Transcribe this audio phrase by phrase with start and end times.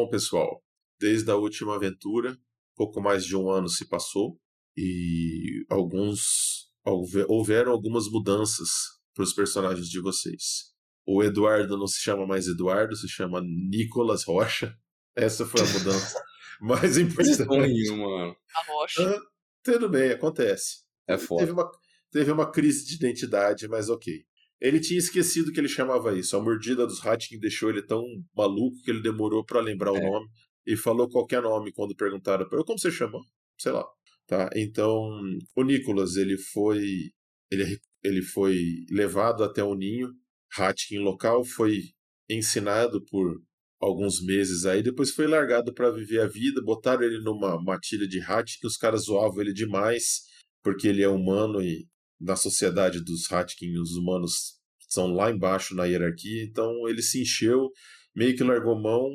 [0.00, 0.64] Bom, pessoal,
[0.98, 2.34] desde a última aventura,
[2.74, 4.40] pouco mais de um ano se passou
[4.74, 6.70] e alguns
[7.28, 8.70] houveram algumas mudanças
[9.14, 10.72] para os personagens de vocês.
[11.06, 14.74] O Eduardo não se chama mais Eduardo, se chama Nicolas Rocha.
[15.14, 16.18] Essa foi a mudança
[16.62, 17.90] mais importante.
[17.90, 18.34] mano.
[18.56, 19.02] A Rocha.
[19.06, 19.20] Ah,
[19.62, 20.78] tudo bem, acontece.
[21.06, 21.42] É foda.
[21.42, 21.70] Teve uma,
[22.10, 24.24] teve uma crise de identidade, mas ok.
[24.60, 26.36] Ele tinha esquecido que ele chamava isso.
[26.36, 28.02] A mordida dos Hatkin deixou ele tão
[28.36, 30.00] maluco que ele demorou para lembrar o É.
[30.00, 30.28] nome
[30.66, 33.18] e falou qualquer nome quando perguntaram para ele como você chama?
[33.58, 33.84] Sei lá.
[34.26, 34.50] Tá?
[34.54, 35.10] Então,
[35.56, 37.10] o Nicolas, ele foi
[37.50, 38.56] ele, ele foi
[38.90, 40.08] levado até o ninho
[40.56, 41.80] Hatkin local, foi
[42.28, 43.40] ensinado por
[43.80, 48.20] alguns meses aí, depois foi largado para viver a vida, botaram ele numa matilha de
[48.20, 50.20] Hatkin, os caras zoavam ele demais,
[50.62, 51.86] porque ele é humano e
[52.20, 57.70] na sociedade dos Hatkin, os humanos são lá embaixo na hierarquia, então ele se encheu,
[58.14, 59.08] meio que largou mão,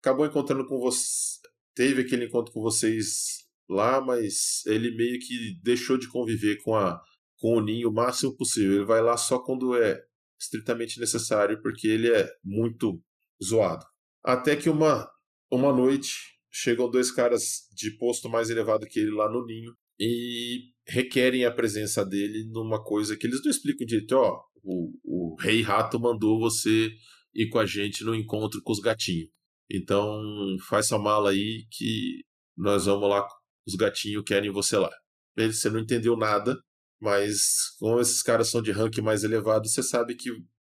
[0.00, 1.38] acabou encontrando com você,
[1.74, 7.00] teve aquele encontro com vocês lá, mas ele meio que deixou de conviver com a
[7.40, 8.76] com o ninho o máximo possível.
[8.76, 10.02] Ele vai lá só quando é
[10.40, 13.00] estritamente necessário, porque ele é muito
[13.42, 13.86] zoado.
[14.24, 15.08] Até que uma
[15.50, 16.16] uma noite
[16.50, 21.50] chegam dois caras de posto mais elevado que ele lá no ninho e requerem a
[21.50, 24.12] presença dele numa coisa que eles não explicam direito.
[24.12, 26.90] Ó, o, o rei rato mandou você
[27.34, 29.28] ir com a gente no encontro com os gatinhos.
[29.70, 30.20] Então
[30.68, 32.24] faz sua mala aí que
[32.56, 33.26] nós vamos lá.
[33.66, 34.90] Os gatinhos querem você lá.
[35.36, 36.58] Você não entendeu nada,
[37.00, 40.30] mas como esses caras são de ranking mais elevado, você sabe que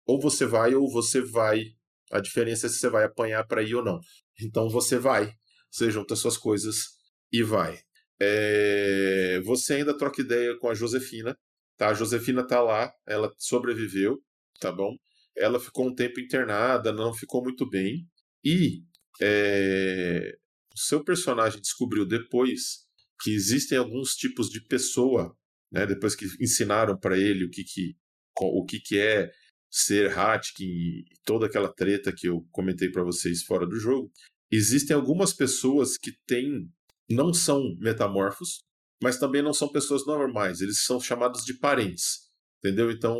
[0.06, 1.64] ou você vai ou você vai.
[2.12, 3.98] A diferença é se você vai apanhar para ir ou não.
[4.40, 5.34] Então você vai.
[5.70, 6.94] Você junta suas coisas
[7.32, 7.78] e vai.
[8.20, 11.36] É, Você ainda troca ideia com a Josefina,
[11.76, 11.88] tá?
[11.88, 14.22] A Josefina tá lá, ela sobreviveu,
[14.60, 14.96] tá bom?
[15.36, 18.06] Ela ficou um tempo internada, não ficou muito bem.
[18.44, 18.82] E
[19.20, 20.36] é,
[20.74, 22.84] o seu personagem descobriu depois
[23.20, 25.36] que existem alguns tipos de pessoa,
[25.72, 25.86] né?
[25.86, 27.96] Depois que ensinaram para ele o que que
[28.40, 29.30] o que que é
[29.70, 34.10] ser Hatkin e toda aquela treta que eu comentei para vocês fora do jogo,
[34.50, 36.68] existem algumas pessoas que têm
[37.10, 38.64] não são metamorfos,
[39.02, 40.60] mas também não são pessoas normais.
[40.60, 42.90] Eles são chamados de parentes, entendeu?
[42.90, 43.18] Então,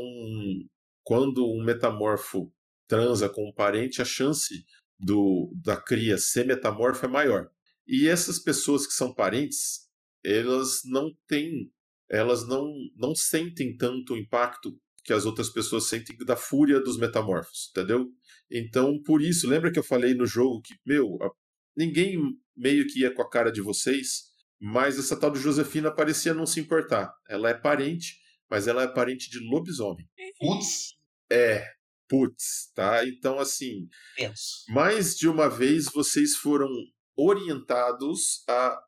[1.02, 2.52] quando um metamorfo
[2.88, 4.64] transa com um parente, a chance
[4.98, 7.50] do da cria ser metamorfo é maior.
[7.86, 9.88] E essas pessoas que são parentes,
[10.24, 11.70] elas não têm,
[12.10, 16.96] elas não não sentem tanto o impacto que as outras pessoas sentem da fúria dos
[16.98, 18.06] metamorfos, entendeu?
[18.50, 21.30] Então, por isso, lembra que eu falei no jogo que, meu, a-
[21.76, 22.18] ninguém
[22.56, 24.24] meio que ia com a cara de vocês,
[24.60, 27.12] mas essa tal de Josefina parecia não se importar.
[27.28, 28.16] Ela é parente,
[28.50, 30.08] mas ela é parente de lobisomem.
[30.38, 30.94] Putz,
[31.30, 31.66] É,
[32.08, 33.06] putz, tá?
[33.06, 34.64] Então, assim, penso.
[34.68, 36.68] mais de uma vez vocês foram
[37.16, 38.78] orientados a,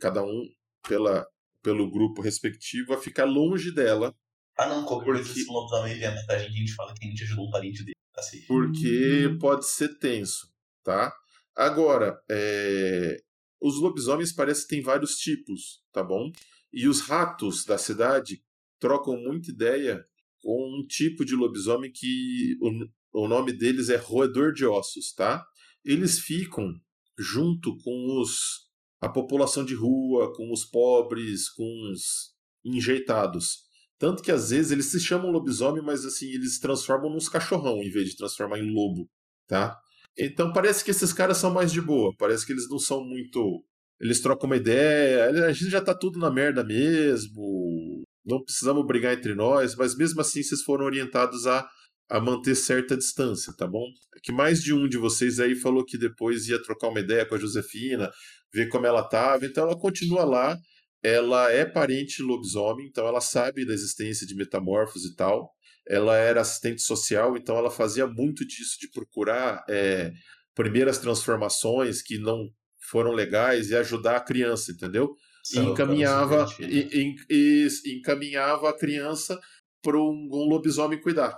[0.00, 0.48] cada um
[0.88, 1.26] pela,
[1.62, 4.14] pelo grupo respectivo, a ficar longe dela,
[4.58, 7.06] Ah não, qualquer coisa Porque- se o lobisomem matar a gente, a gente fala que
[7.06, 7.94] a gente ajudou um parente dele.
[8.12, 8.44] Tá safe.
[8.46, 10.48] porque pode ser tenso,
[10.84, 11.12] tá?
[11.60, 13.18] Agora, é,
[13.60, 16.32] os lobisomens parece que tem vários tipos, tá bom?
[16.72, 18.42] E os ratos da cidade
[18.78, 20.02] trocam muita ideia
[20.40, 25.44] com um tipo de lobisomem que o, o nome deles é roedor de ossos, tá?
[25.84, 26.72] Eles ficam
[27.18, 32.34] junto com os a população de rua, com os pobres, com os
[32.64, 33.64] enjeitados.
[33.98, 37.90] Tanto que às vezes eles se chamam lobisomem, mas assim, eles transformam nos cachorrão em
[37.90, 39.10] vez de transformar em lobo,
[39.46, 39.78] tá?
[40.20, 43.64] Então parece que esses caras são mais de boa, parece que eles não são muito.
[43.98, 49.14] Eles trocam uma ideia, a gente já tá tudo na merda mesmo, não precisamos brigar
[49.14, 51.66] entre nós, mas mesmo assim vocês foram orientados a,
[52.10, 53.84] a manter certa distância, tá bom?
[54.16, 57.26] É que mais de um de vocês aí falou que depois ia trocar uma ideia
[57.26, 58.10] com a Josefina,
[58.52, 60.56] ver como ela tava, então ela continua lá,
[61.02, 65.50] ela é parente lobisomem, então ela sabe da existência de metamorfos e tal.
[65.90, 70.12] Ela era assistente social, então ela fazia muito disso de procurar é,
[70.54, 72.48] primeiras transformações que não
[72.90, 75.14] foram legais e ajudar a criança, entendeu?
[75.52, 79.38] E encaminhava, e, e- e encaminhava a criança
[79.82, 81.36] para um, um lobisomem cuidar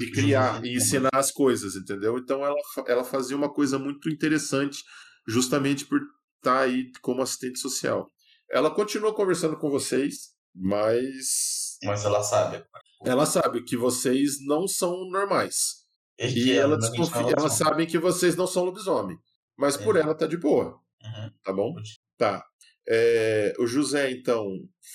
[0.00, 2.18] e criar e ensinar as coisas, entendeu?
[2.18, 2.56] Então ela,
[2.86, 4.82] ela fazia uma coisa muito interessante,
[5.28, 6.00] justamente por
[6.38, 8.06] estar aí como assistente social.
[8.50, 12.64] Ela continua conversando com vocês, mas Mas ela sabe.
[13.04, 15.82] Ela sabe que vocês não são normais.
[16.18, 19.16] É E que ela realmente desconfia, é ela sabe que vocês não são lobisomem.
[19.56, 20.00] Mas por É.
[20.00, 20.78] ela tá de boa.
[21.02, 21.30] Uhum.
[21.42, 21.74] Tá bom?
[22.16, 22.44] Tá.
[22.88, 24.46] É, o José, então,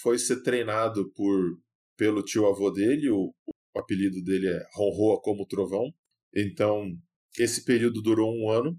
[0.02, 1.58] foi ser treinado por
[1.98, 3.34] pelo tio avô dele, o,
[3.76, 5.92] o apelido dele é Ronroa como Trovão.
[6.36, 6.86] Então,
[7.40, 8.78] esse período durou um ano.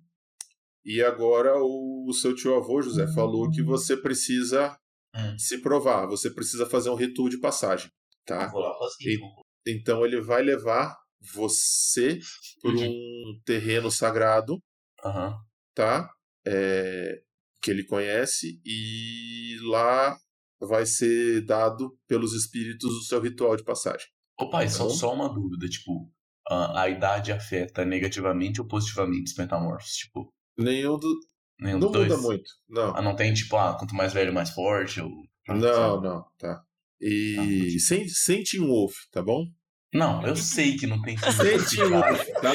[0.84, 4.76] E agora o, o seu tio avô, José, falou que você precisa
[5.16, 5.38] Hum.
[5.38, 7.90] se provar, você precisa fazer um ritual de passagem,
[8.28, 8.52] tá?
[9.00, 9.18] E-
[9.66, 10.96] Então ele vai levar
[11.34, 12.18] você
[12.62, 14.62] por um terreno sagrado,
[15.04, 15.36] Aham.
[15.74, 16.08] tá?
[16.46, 17.20] É,
[17.60, 20.16] que ele conhece e lá
[20.60, 24.06] vai ser dado pelos espíritos o seu ritual de passagem.
[24.38, 24.90] Ô pai, só, Bom.
[24.90, 26.10] só uma dúvida, tipo,
[26.48, 29.90] a, a idade afeta negativamente ou positivamente os metamorfos?
[29.92, 31.12] Tipo, Nenhum do...
[31.60, 32.96] nenhum não muda muito, não.
[32.96, 35.00] Ah, não tem, tipo, ah, quanto mais velho, mais forte?
[35.00, 35.10] Ou...
[35.48, 36.64] Não, não, tá.
[37.00, 37.80] E entendi.
[37.80, 39.46] sem, sem Team Wolf, tá bom?
[39.94, 42.52] Não, eu sei que não tem Sem Team Wolf, tá?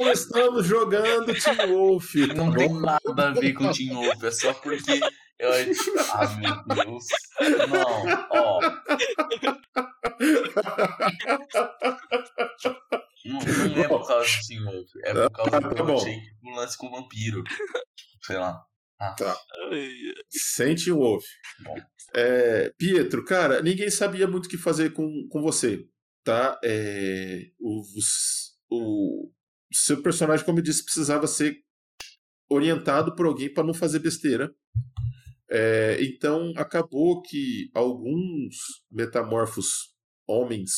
[0.00, 2.56] Não estamos jogando Team Wolf, tá Não bom?
[2.56, 4.98] tem nada a ver com Team Wolf, é só porque
[5.38, 5.50] eu.
[6.14, 7.04] Ah, meu Deus.
[7.68, 8.60] Não, ó.
[13.24, 13.40] Não,
[13.74, 15.96] não é por causa do Team Wolf, é por causa Tá do que eu bom.
[15.96, 17.42] achei do lance com o vampiro.
[18.22, 18.58] Sei lá.
[20.28, 21.24] Sem Team Wolf.
[21.62, 21.74] Bom.
[22.14, 25.86] É, Pietro, cara, ninguém sabia muito o que fazer com, com você,
[26.24, 26.58] tá?
[26.64, 29.30] É, o, os- o
[29.72, 31.56] seu personagem, como eu disse, precisava ser
[32.50, 34.52] orientado por alguém para não fazer besteira.
[35.50, 38.56] É, então acabou que alguns
[38.90, 39.94] metamorfos
[40.26, 40.72] homens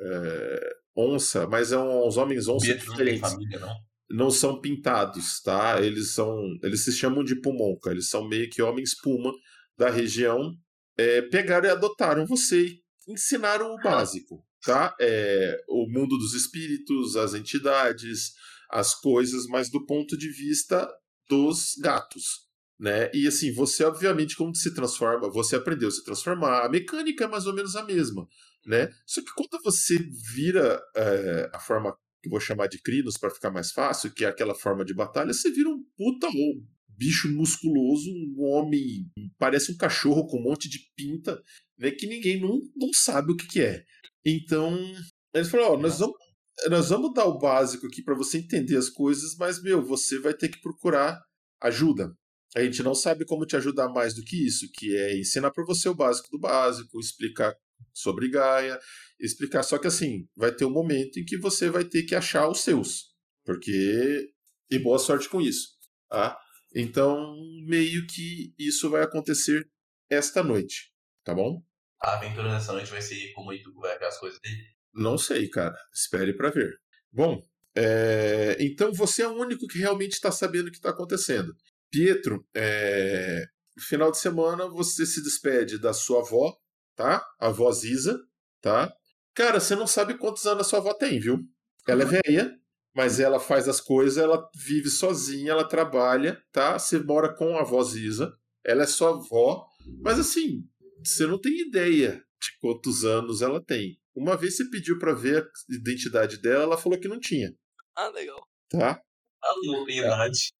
[0.00, 3.74] é, onça, mas é uns homens onça Pietro não tem diferentes família, não?
[4.10, 5.80] Não são pintados, tá?
[5.80, 9.32] Eles são, eles se chamam de pumonca, eles são meio que homens puma
[9.76, 10.54] da região.
[10.96, 14.94] É, pegaram e adotaram você, e ensinaram o básico, tá?
[15.00, 18.32] É, o mundo dos espíritos, as entidades,
[18.70, 20.88] as coisas, mas do ponto de vista
[21.28, 22.44] dos gatos,
[22.78, 23.10] né?
[23.12, 27.28] E assim, você obviamente como se transforma, você aprendeu a se transformar, a mecânica é
[27.28, 28.26] mais ou menos a mesma,
[28.66, 28.90] né?
[29.06, 29.98] Só que quando você
[30.34, 34.28] vira é, a forma que vou chamar de crinos para ficar mais fácil, que é
[34.28, 39.76] aquela forma de batalha, você vira um puta um bicho musculoso, um homem, parece um
[39.76, 41.42] cachorro com um monte de pinta,
[41.78, 43.84] né, que ninguém não, não sabe o que, que é.
[44.24, 44.74] Então,
[45.34, 46.16] eles falaram, ó, nós vamos
[46.70, 50.32] nós vamos dar o básico aqui para você entender as coisas, mas meu, você vai
[50.32, 51.20] ter que procurar
[51.60, 52.14] ajuda.
[52.56, 55.64] A gente não sabe como te ajudar mais do que isso, que é ensinar para
[55.64, 57.52] você o básico do básico, explicar
[57.94, 58.78] sobre Gaia,
[59.18, 59.62] explicar.
[59.62, 62.60] Só que assim, vai ter um momento em que você vai ter que achar os
[62.60, 63.14] seus.
[63.44, 64.30] Porque.
[64.70, 65.68] E boa sorte com isso.
[66.08, 66.36] Tá?
[66.74, 67.36] Então,
[67.66, 69.66] meio que isso vai acontecer
[70.10, 70.92] esta noite.
[71.22, 71.62] Tá bom?
[72.02, 74.62] A aventura nessa noite vai ser como o Ituco vai ver as coisas dele.
[74.92, 75.76] Não sei, cara.
[75.92, 76.72] Espere para ver.
[77.12, 81.54] Bom, é, então você é o único que realmente está sabendo o que está acontecendo.
[81.90, 83.44] Pietro, é,
[83.76, 86.56] no final de semana você se despede da sua avó,
[86.94, 87.24] tá?
[87.40, 88.18] A avó Ziza,
[88.60, 88.92] tá?
[89.34, 91.38] Cara, você não sabe quantos anos a sua avó tem, viu?
[91.88, 92.56] Ela é velha,
[92.94, 96.78] mas ela faz as coisas, ela vive sozinha, ela trabalha, tá?
[96.78, 98.32] Você mora com a avó Ziza,
[98.64, 99.66] ela é sua avó,
[100.02, 100.62] mas assim,
[101.04, 103.98] você não tem ideia de quantos anos ela tem.
[104.14, 107.52] Uma vez você pediu para ver a identidade dela, ela falou que não tinha,
[107.96, 108.40] Ah, legal.
[108.70, 109.00] tá?
[109.42, 110.52] A não tem idade.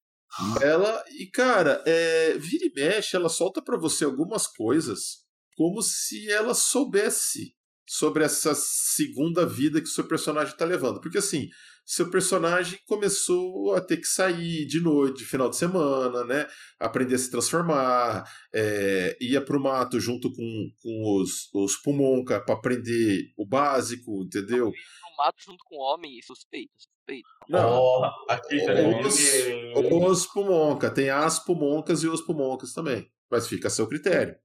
[0.61, 5.24] Ela, e cara, é, vira e mexe, ela solta pra você algumas coisas
[5.55, 7.55] como se ela soubesse
[7.87, 10.99] sobre essa segunda vida que o seu personagem tá levando.
[10.99, 11.49] Porque assim,
[11.85, 16.47] seu personagem começou a ter que sair de noite, de final de semana, né?
[16.79, 22.55] Aprender a se transformar, é, ia pro mato junto com, com os, os Pumonca pra
[22.55, 24.65] aprender o básico, entendeu?
[24.65, 27.29] No mato junto com o homem e suspeita, suspeita.
[27.47, 33.07] Não, Porra, aqui já Os, os Pumonca, tem as Pumoncas e os Pumoncas também.
[33.29, 34.35] Mas fica a seu critério.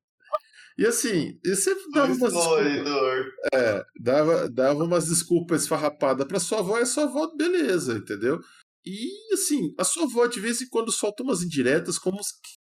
[0.80, 6.60] E assim, e você dava umas, desculpas, é, dava, dava umas desculpas esfarrapadas pra sua
[6.60, 8.40] avó e a sua avó, beleza, entendeu?
[8.82, 12.18] E assim, a sua avó de vez em quando solta umas indiretas como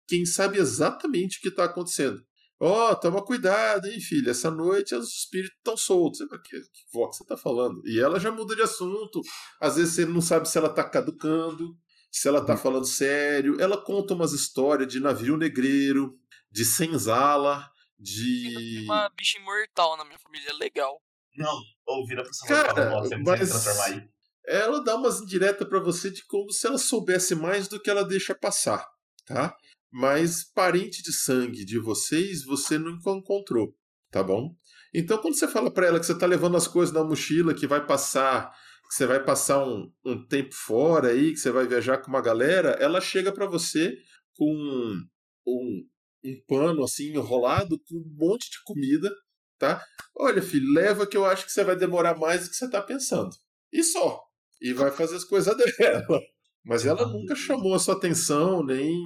[0.07, 2.23] quem sabe exatamente o que tá acontecendo.
[2.61, 4.33] Ó, toma cuidado, hein, filha.
[4.33, 6.19] Essa noite os espíritos estão soltos.
[6.19, 7.81] Você Que, que vó que você tá falando?
[7.87, 9.23] E ela já muda de assunto.
[9.59, 11.75] Às vezes você não sabe se ela tá caducando,
[12.11, 13.59] se ela tá falando sério.
[13.59, 16.14] Ela conta umas histórias de navio negreiro,
[16.50, 17.72] de senzala,
[18.04, 18.85] Tem de.
[18.85, 21.00] uma bicha imortal na minha família, é legal.
[21.37, 24.09] Não, ou vira pra Cara, Samuel você não mas- transformar aí.
[24.44, 28.02] Ela dá umas indiretas pra você de como se ela soubesse mais do que ela
[28.04, 28.85] deixa passar,
[29.25, 29.56] tá?
[29.90, 33.73] Mas parente de sangue de vocês, você nunca encontrou,
[34.11, 34.54] tá bom?
[34.92, 37.66] Então, quando você fala pra ela que você tá levando as coisas na mochila, que
[37.66, 38.50] vai passar
[38.88, 42.21] que você vai passar um, um tempo fora aí, que você vai viajar com uma
[42.21, 43.97] galera, ela chega para você
[44.37, 45.00] com
[45.47, 45.82] um,
[46.25, 49.11] um, pano assim enrolado com um monte de comida,
[49.59, 49.85] tá?
[50.17, 52.81] Olha, filho, leva que eu acho que você vai demorar mais do que você tá
[52.83, 53.31] pensando.
[53.73, 54.23] E só.
[54.61, 56.21] E vai fazer as coisas dela.
[56.64, 59.02] Mas ela nunca chamou a sua atenção, nem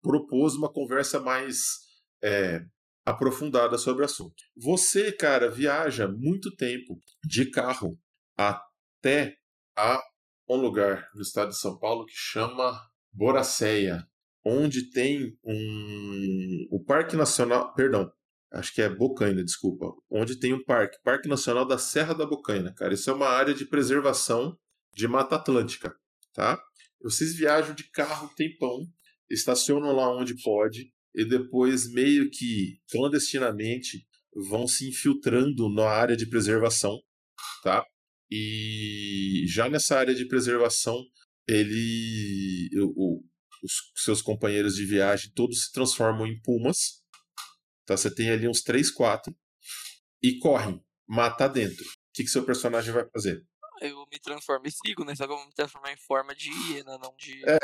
[0.00, 1.78] propôs uma conversa mais
[2.22, 2.64] é,
[3.04, 4.42] aprofundada sobre o assunto.
[4.56, 7.98] Você, cara, viaja muito tempo de carro
[8.36, 9.36] até
[9.76, 10.00] a
[10.48, 12.80] um lugar no estado de São Paulo que chama
[13.12, 14.06] Boracéia,
[14.44, 18.10] onde tem um o Parque Nacional, perdão,
[18.52, 22.72] acho que é Bocaina, desculpa, onde tem um parque, Parque Nacional da Serra da Bocaina,
[22.74, 22.94] cara.
[22.94, 24.56] Isso é uma área de preservação
[24.92, 25.94] de Mata Atlântica,
[26.32, 26.60] tá?
[27.02, 28.86] Vocês viajam de carro tempão,
[29.30, 34.06] estacionam lá onde pode e depois meio que clandestinamente
[34.48, 36.98] vão se infiltrando na área de preservação,
[37.62, 37.84] tá?
[38.30, 40.98] E já nessa área de preservação,
[41.46, 43.13] ele o,
[43.64, 47.02] os seus companheiros de viagem todos se transformam em pumas.
[47.86, 47.96] Tá?
[47.96, 49.34] Você tem ali uns 3, 4
[50.22, 51.84] e correm, mata dentro.
[51.84, 53.42] O que, que seu personagem vai fazer?
[53.80, 55.14] Eu me transformo e sigo, né?
[55.14, 57.42] Só que eu vou me transformar em forma de hiena, não de.
[57.48, 57.58] É,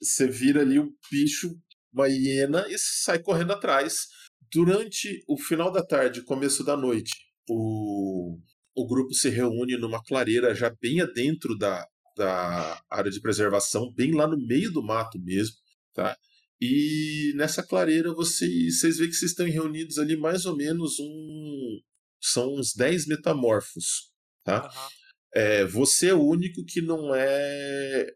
[0.00, 1.58] você vira ali um bicho,
[1.92, 4.06] uma hiena, e sai correndo atrás.
[4.52, 7.10] Durante o final da tarde, começo da noite,
[7.48, 8.38] o,
[8.76, 11.84] o grupo se reúne numa clareira já bem adentro da,
[12.16, 15.56] da área de preservação, bem lá no meio do mato mesmo,
[15.92, 16.16] tá?
[16.60, 21.80] E nessa clareira vocês, vocês veem que vocês estão reunidos ali mais ou menos um.
[22.20, 24.10] São uns 10 metamorfos,
[24.42, 24.66] tá?
[24.66, 24.88] Aham.
[25.34, 28.06] É, você é o único que não é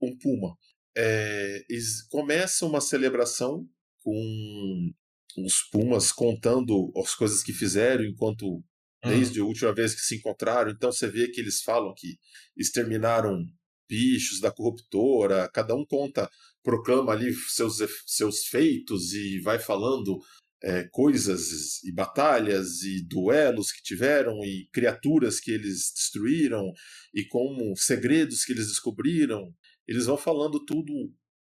[0.00, 0.56] um puma.
[0.96, 1.62] É,
[2.08, 3.68] começa uma celebração
[4.02, 4.90] com
[5.36, 8.64] os pumas contando as coisas que fizeram enquanto
[9.02, 10.70] desde a última vez que se encontraram.
[10.70, 12.18] Então você vê que eles falam que
[12.56, 13.44] exterminaram
[13.88, 16.30] bichos da corruptora, cada um conta,
[16.62, 20.18] proclama ali seus, seus feitos e vai falando
[20.62, 26.72] é, coisas e batalhas e duelos que tiveram e criaturas que eles destruíram
[27.14, 29.52] e como segredos que eles descobriram.
[29.88, 30.92] Eles vão falando tudo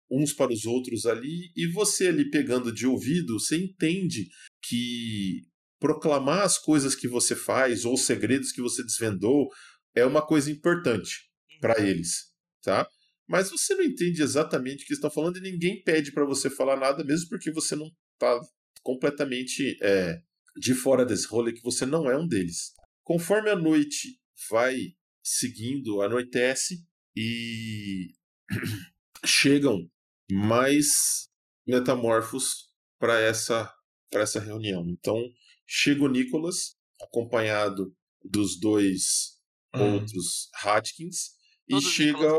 [0.10, 4.30] uns para os outros ali e você ali pegando de ouvido, você entende
[4.62, 5.42] que
[5.80, 9.48] proclamar as coisas que você faz ou os segredos que você desvendou
[9.96, 11.30] é uma coisa importante
[11.60, 12.32] para eles,
[12.62, 12.88] tá?
[13.28, 16.78] Mas você não entende exatamente o que estão falando e ninguém pede para você falar
[16.78, 18.40] nada, mesmo porque você não está
[18.82, 20.22] completamente é,
[20.56, 22.74] de fora desse rolê, que você não é um deles.
[23.04, 24.20] Conforme a noite
[24.50, 24.78] vai
[25.22, 28.14] seguindo, anoitece e
[29.26, 29.90] chegam
[30.32, 31.28] mais
[31.66, 33.70] metamorfos para essa,
[34.10, 34.86] pra essa reunião.
[34.88, 35.22] Então,
[35.68, 37.94] chega o Nicholas, acompanhado
[38.24, 39.38] dos dois
[39.76, 39.96] Hum.
[39.96, 41.32] outros Hatkins,
[41.68, 42.38] e Todos chega,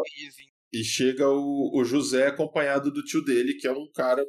[0.73, 4.25] e chega o, o José acompanhado do tio dele, que é um cara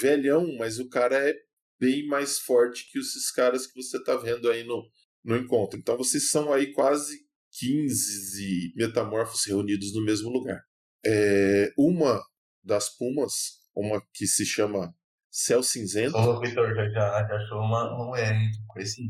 [0.00, 1.34] velhão, mas o cara é
[1.78, 4.88] bem mais forte que esses caras que você tá vendo aí no,
[5.24, 5.78] no encontro.
[5.78, 7.18] Então vocês são aí quase
[7.52, 10.60] 15 metamorfos reunidos no mesmo lugar.
[11.04, 12.20] É, uma
[12.62, 14.92] das pumas, uma que se chama
[15.30, 19.02] Céu Cinzento, Ô, Vitor, já, já, já achou uma, um R, conheci.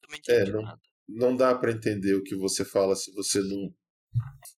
[0.00, 0.80] também É, não- nada.
[1.08, 3.72] não dá para entender o que você fala se você não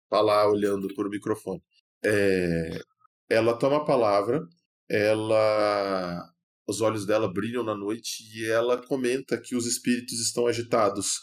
[0.08, 1.62] tá lá olhando por microfone.
[2.04, 2.78] É,
[3.28, 4.40] ela toma a palavra,
[4.88, 6.22] ela,
[6.68, 11.14] os olhos dela brilham na noite e ela comenta que os espíritos estão agitados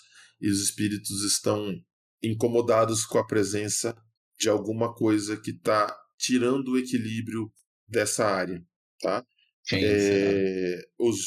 [0.41, 1.73] e os espíritos estão
[2.21, 3.95] incomodados com a presença
[4.37, 7.51] de alguma coisa que está tirando o equilíbrio
[7.87, 8.61] dessa área,
[9.03, 9.25] tá?
[9.67, 9.83] Quem?
[9.83, 11.19] É, os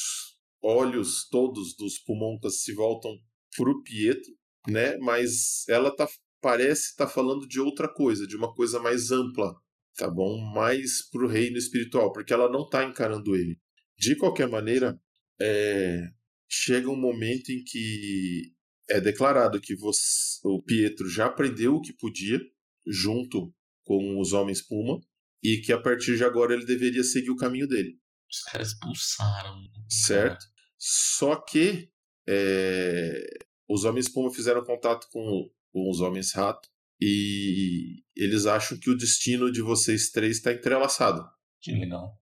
[0.62, 3.12] olhos todos dos Pumontas se voltam
[3.56, 4.33] pro Pietro,
[4.68, 4.97] né?
[4.99, 6.09] Mas ela tá,
[6.40, 9.54] parece estar falando de outra coisa, de uma coisa mais ampla,
[9.97, 10.38] tá bom?
[10.52, 13.59] Mais pro reino espiritual, porque ela não tá encarando ele.
[13.99, 14.99] De qualquer maneira,
[15.40, 16.02] é,
[16.49, 18.52] chega um momento em que
[18.88, 22.38] é declarado que você- o Pietro já aprendeu o que podia,
[22.87, 23.52] junto
[23.85, 24.99] com os homens Puma,
[25.43, 27.99] e que a partir de agora ele deveria seguir o caminho dele
[28.31, 29.57] Os caras expulsaram.
[29.88, 30.45] certo?
[30.78, 31.90] Só que
[32.28, 33.25] é,
[33.69, 36.69] os homens Puma fizeram contato com, com os homens Rato
[37.00, 41.25] e eles acham que o destino de vocês três está entrelaçado.
[41.61, 42.19] Que legal.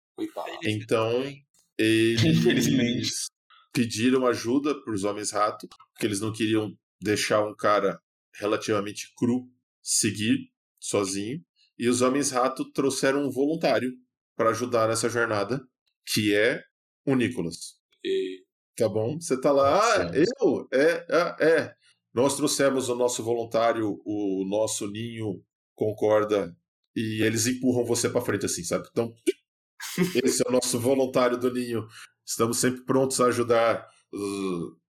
[0.63, 1.11] Então.
[1.77, 3.11] Eles Infelizmente.
[3.73, 7.99] pediram ajuda para os homens Rato, porque eles não queriam deixar um cara
[8.35, 9.49] relativamente cru
[9.81, 11.43] seguir sozinho.
[11.81, 13.91] E os homens Rato trouxeram um voluntário
[14.37, 15.59] para ajudar nessa jornada,
[16.13, 16.61] que é
[17.05, 17.75] o Nicolas.
[18.05, 18.43] E-
[18.77, 19.19] Tá bom?
[19.19, 20.67] Você tá lá, ah, eu?
[20.73, 21.73] É, ah, é.
[22.13, 25.43] Nós trouxemos o nosso voluntário, o nosso ninho
[25.75, 26.55] concorda
[26.95, 28.87] e eles empurram você para frente assim, sabe?
[28.91, 29.13] Então,
[30.23, 31.85] esse é o nosso voluntário do ninho.
[32.25, 33.85] Estamos sempre prontos a ajudar.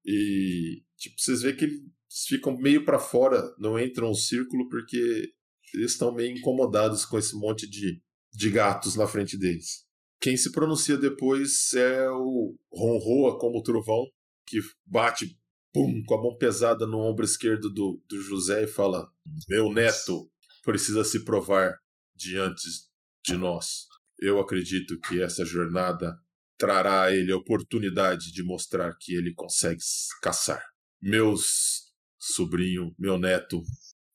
[0.04, 1.80] E tipo, vocês veem que eles
[2.28, 5.32] ficam meio para fora, não entram no círculo porque
[5.75, 8.00] eles estão meio incomodados com esse monte de,
[8.33, 9.85] de gatos na frente deles.
[10.21, 14.05] Quem se pronuncia depois é o Ronroa como o trovão,
[14.47, 15.37] que bate
[15.73, 19.11] pum, com a mão pesada no ombro esquerdo do, do José e fala:
[19.49, 20.31] Meu neto
[20.62, 21.76] precisa se provar
[22.14, 22.62] diante
[23.25, 23.87] de nós.
[24.21, 26.17] Eu acredito que essa jornada
[26.57, 29.81] trará a ele a oportunidade de mostrar que ele consegue
[30.23, 30.62] caçar.
[31.00, 33.61] Meus sobrinho, meu neto,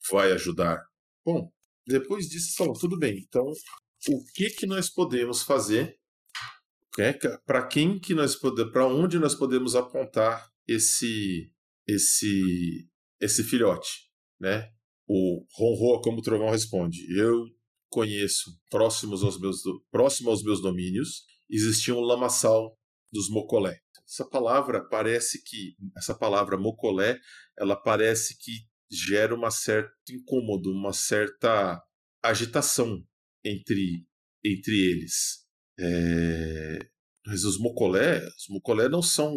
[0.09, 0.81] vai ajudar.
[1.27, 1.51] Bom,
[1.85, 3.17] depois disso, falou, tudo bem.
[3.27, 5.99] Então, o que que nós podemos fazer?
[6.97, 7.11] É,
[7.45, 11.51] para quem que nós podemos, para onde nós podemos apontar esse
[11.85, 12.87] esse
[13.19, 14.71] esse filhote, né?
[15.05, 17.43] O Ronroa como o trovão responde: Eu
[17.89, 22.79] conheço, próximos aos meus próximo aos meus domínios, existia um lamaçal
[23.11, 23.77] dos mocolé.
[24.07, 27.19] Essa palavra parece que essa palavra mocolé,
[27.59, 31.81] ela parece que gera uma certa incômodo, uma certa
[32.23, 33.03] agitação
[33.43, 34.05] entre
[34.43, 35.45] entre eles.
[35.79, 36.79] É...
[37.25, 39.35] Mas os mocolé, os mocolé não são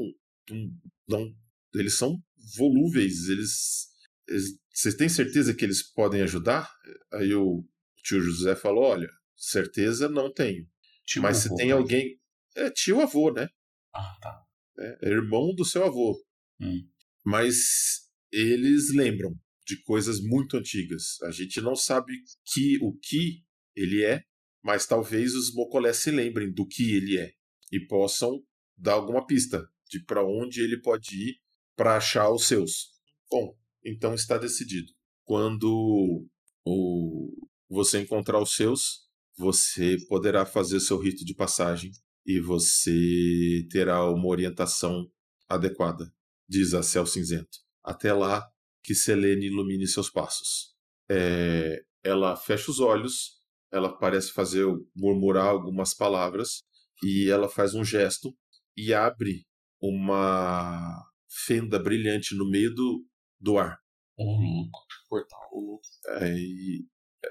[1.09, 1.35] não
[1.75, 2.21] eles são
[2.57, 3.88] volúveis, eles,
[4.28, 6.71] eles vocês têm certeza que eles podem ajudar?
[7.12, 7.64] Aí o
[8.02, 10.66] tio José falou: olha, certeza não tenho.
[11.04, 12.19] Tio Mas avô, se tem alguém.
[12.57, 13.49] É tio avô, né?
[13.95, 14.42] Ah, tá.
[14.78, 16.19] É, é irmão do seu avô.
[16.61, 16.88] Hum.
[17.25, 19.35] Mas eles lembram
[19.67, 21.21] de coisas muito antigas.
[21.23, 22.13] A gente não sabe
[22.45, 23.45] que, o que
[23.77, 24.23] ele é,
[24.63, 27.33] mas talvez os Mocolé se lembrem do que ele é
[27.73, 28.43] e possam
[28.77, 31.37] dar alguma pista de para onde ele pode ir
[31.77, 32.90] para achar os seus.
[33.31, 34.93] Bom, então está decidido.
[35.25, 36.27] Quando
[36.64, 41.90] o, você encontrar os seus, você poderá fazer seu rito de passagem
[42.27, 45.11] e você terá uma orientação
[45.49, 46.12] adequada,
[46.49, 47.59] diz a Céu Cinzento.
[47.85, 48.47] Até lá,
[48.83, 50.75] que Selene ilumine seus passos.
[51.11, 53.40] É, ela fecha os olhos,
[53.73, 56.62] ela parece fazer murmurar algumas palavras
[57.03, 58.35] e ela faz um gesto
[58.77, 59.47] e abre
[59.81, 63.07] uma fenda brilhante no meio do,
[63.40, 63.79] do ar.
[64.19, 64.69] Um
[65.09, 65.81] portal.
[66.21, 66.87] Aí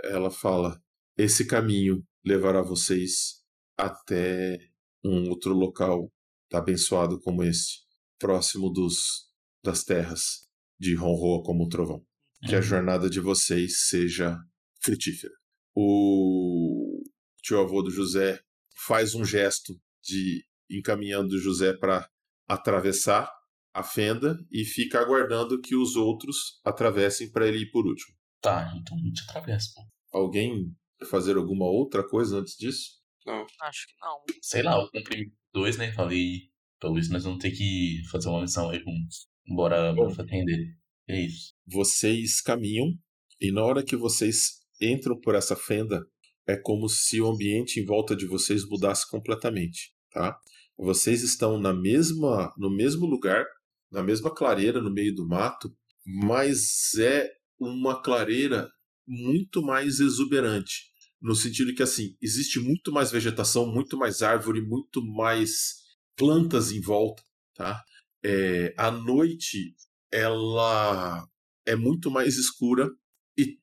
[0.05, 0.81] ela fala:
[1.17, 3.43] Esse caminho levará vocês
[3.77, 4.59] até
[5.03, 6.11] um outro local
[6.51, 7.85] abençoado como este,
[8.19, 9.28] próximo dos
[9.63, 10.47] das terras
[10.79, 12.05] de Ronroa como o trovão.
[12.41, 12.63] Que a uhum.
[12.63, 14.37] jornada de vocês seja
[14.81, 15.33] frutífera.
[15.75, 17.01] O
[17.41, 18.39] tio avô do José
[18.87, 22.09] faz um gesto de encaminhando o José para
[22.47, 23.29] atravessar
[23.73, 28.15] a fenda e fica aguardando que os outros atravessem para ele ir por último.
[28.41, 29.81] Tá, então a gente atravessa.
[30.11, 32.99] Alguém quer fazer alguma outra coisa antes disso?
[33.25, 33.45] Não.
[33.61, 34.23] Acho que não.
[34.41, 35.91] Sei lá, eu cumpri dois, né?
[35.91, 39.28] Falei, pelo visto nós vamos ter que fazer uma missão aí juntos.
[39.49, 40.75] Bora, bora atender.
[41.07, 41.53] É isso.
[41.65, 42.93] Vocês caminham
[43.41, 46.05] e na hora que vocês entram por essa fenda,
[46.47, 50.37] é como se o ambiente em volta de vocês mudasse completamente, tá?
[50.77, 53.45] Vocês estão na mesma, no mesmo lugar,
[53.91, 58.69] na mesma clareira no meio do mato, mas é uma clareira
[59.07, 60.85] muito mais exuberante,
[61.21, 65.79] no sentido que assim, existe muito mais vegetação, muito mais árvore, muito mais
[66.15, 67.21] plantas em volta,
[67.55, 67.83] tá?
[68.23, 69.75] É, a noite
[70.11, 71.25] ela
[71.65, 72.89] é muito mais escura
[73.37, 73.59] e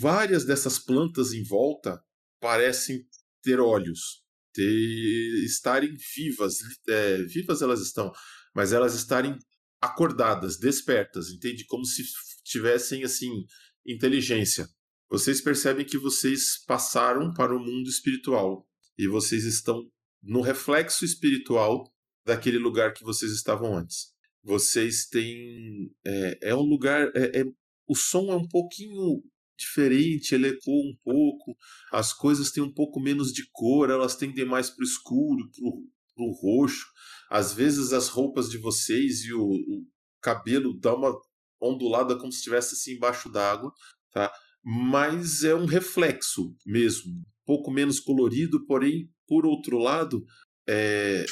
[0.00, 2.02] várias dessas plantas em volta
[2.40, 3.06] parecem
[3.42, 6.56] ter olhos, ter, estarem vivas,
[6.88, 8.12] é, vivas elas estão,
[8.54, 9.38] mas elas estarem
[9.80, 11.64] acordadas, despertas, entende?
[11.66, 12.02] Como se
[12.44, 13.30] tivessem assim
[13.86, 14.68] inteligência.
[15.08, 18.66] Vocês percebem que vocês passaram para o mundo espiritual
[18.98, 19.88] e vocês estão
[20.22, 21.84] no reflexo espiritual
[22.28, 24.12] daquele lugar que vocês estavam antes.
[24.44, 27.44] Vocês têm é, é um lugar é, é,
[27.86, 29.22] o som é um pouquinho
[29.58, 31.56] diferente, ele ecoa um pouco,
[31.90, 35.50] as coisas têm um pouco menos de cor, elas tendem mais para o escuro,
[36.14, 36.86] para o roxo.
[37.30, 39.86] Às vezes as roupas de vocês e o, o
[40.20, 41.18] cabelo dá uma
[41.60, 43.72] ondulada como se estivesse assim embaixo d'água,
[44.12, 44.30] tá?
[44.62, 50.22] Mas é um reflexo mesmo, um pouco menos colorido, porém, por outro lado,
[50.68, 51.24] é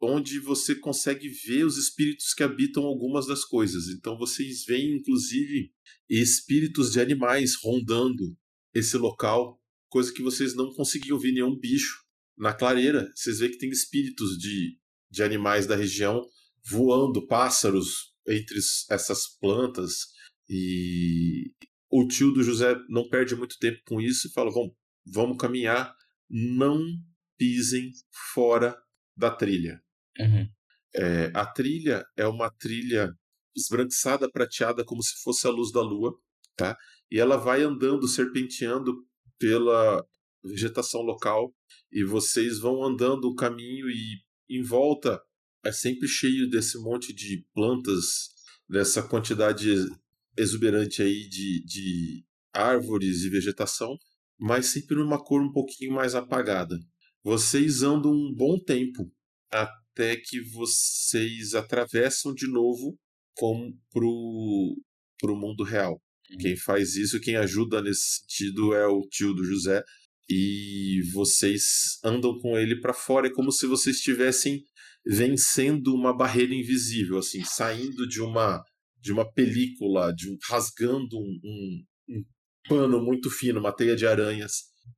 [0.00, 3.88] onde você consegue ver os espíritos que habitam algumas das coisas.
[3.88, 5.72] Então vocês veem, inclusive,
[6.08, 8.36] espíritos de animais rondando
[8.72, 12.02] esse local, coisa que vocês não conseguiam ver nenhum bicho
[12.36, 13.12] na clareira.
[13.14, 14.78] Vocês veem que tem espíritos de,
[15.10, 16.24] de animais da região
[16.64, 18.58] voando, pássaros entre
[18.90, 20.08] essas plantas,
[20.48, 21.52] E
[21.90, 24.72] o tio do José não perde muito tempo com isso e fala: vamos,
[25.04, 25.94] vamos caminhar,
[26.28, 26.80] não
[27.36, 27.90] pisem
[28.32, 28.76] fora
[29.16, 29.82] da trilha.
[30.22, 30.48] Uhum.
[30.94, 33.12] É, a trilha é uma trilha
[33.56, 36.12] esbranquiçada, prateada, como se fosse a luz da lua,
[36.56, 36.76] tá?
[37.10, 38.94] E ela vai andando, serpenteando
[39.38, 40.04] pela
[40.44, 41.52] vegetação local
[41.92, 45.20] e vocês vão andando o caminho e em volta
[45.64, 48.30] é sempre cheio desse monte de plantas,
[48.68, 49.74] dessa quantidade
[50.36, 53.96] exuberante aí de, de árvores e vegetação,
[54.38, 56.78] mas sempre numa cor um pouquinho mais apagada.
[57.22, 59.12] Vocês andam um bom tempo
[59.92, 62.96] até que vocês atravessam de novo
[63.36, 64.76] como pro,
[65.18, 66.00] pro mundo real.
[66.40, 69.82] Quem faz isso, quem ajuda nesse sentido é o tio do José.
[70.28, 73.26] E vocês andam com ele para fora.
[73.26, 74.62] É como se vocês estivessem
[75.04, 78.62] vencendo uma barreira invisível, assim, saindo de uma
[79.02, 82.24] de uma película, de um, rasgando um, um, um
[82.68, 84.52] pano muito fino, uma teia de aranhas,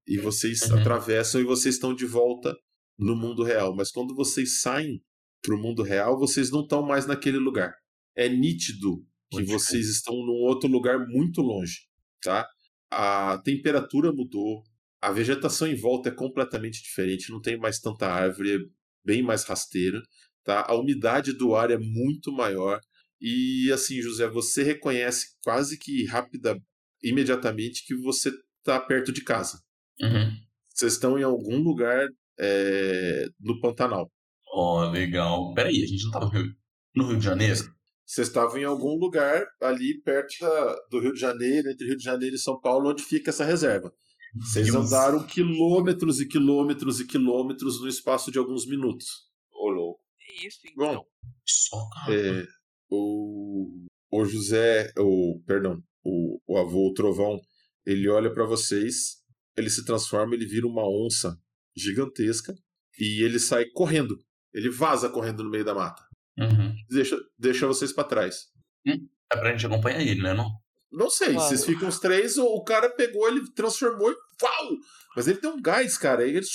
[0.07, 0.81] e vocês Uhum.
[0.81, 2.52] atravessam e vocês estão de volta
[2.98, 3.74] no mundo real.
[3.74, 5.02] Mas quando vocês saem
[5.42, 7.74] para o mundo real, vocês não estão mais naquele lugar.
[8.16, 11.81] É nítido que vocês estão num outro lugar muito longe,
[12.22, 12.46] tá?
[12.90, 14.62] A temperatura mudou,
[15.00, 18.59] a vegetação em volta é completamente diferente, não tem mais tanta árvore, é
[19.05, 20.00] bem mais rasteira,
[20.44, 20.64] tá?
[20.68, 22.78] A umidade do ar é muito maior
[23.20, 26.61] e assim, José, você reconhece quase que rápida,
[27.02, 29.62] imediatamente que você está perto de casa.
[30.00, 30.37] Uhum.
[30.74, 32.09] Vocês estão em algum lugar
[32.42, 34.11] é, no Pantanal.
[34.52, 35.55] Ó, legal.
[35.55, 36.55] Peraí, a gente não tava no Rio,
[36.96, 37.61] no Rio de Janeiro?
[38.05, 42.05] Vocês estavam em algum lugar ali perto da- do Rio de Janeiro, entre Rio de
[42.05, 43.92] Janeiro e São Paulo, onde fica essa reserva.
[44.35, 44.87] Vocês Deus.
[44.87, 49.07] andaram quilômetros e quilômetros e quilômetros no espaço de alguns minutos.
[49.52, 50.00] Ô, louco.
[50.44, 50.94] Isso, então.
[50.94, 51.05] Bom,
[51.46, 51.76] Só,
[52.11, 52.44] é,
[52.90, 57.40] o, o José, o perdão, o, o avô o Trovão,
[57.87, 59.22] ele olha pra vocês,
[59.57, 61.38] ele se transforma, ele vira uma onça
[61.77, 62.55] gigantesca
[62.99, 64.17] e ele sai correndo.
[64.53, 66.03] Ele vaza correndo no meio da mata.
[66.39, 66.75] Uhum.
[66.91, 68.47] Deixa, deixa vocês pra trás.
[68.87, 70.35] É pra gente acompanhar ele, né?
[70.35, 70.51] Não?
[70.91, 71.49] Não sei, Claro.
[71.49, 74.71] vocês ficam os três, o, o cara pegou, ele transformou e uau!
[75.17, 76.47] Mas ele tem um gás, cara, aí ele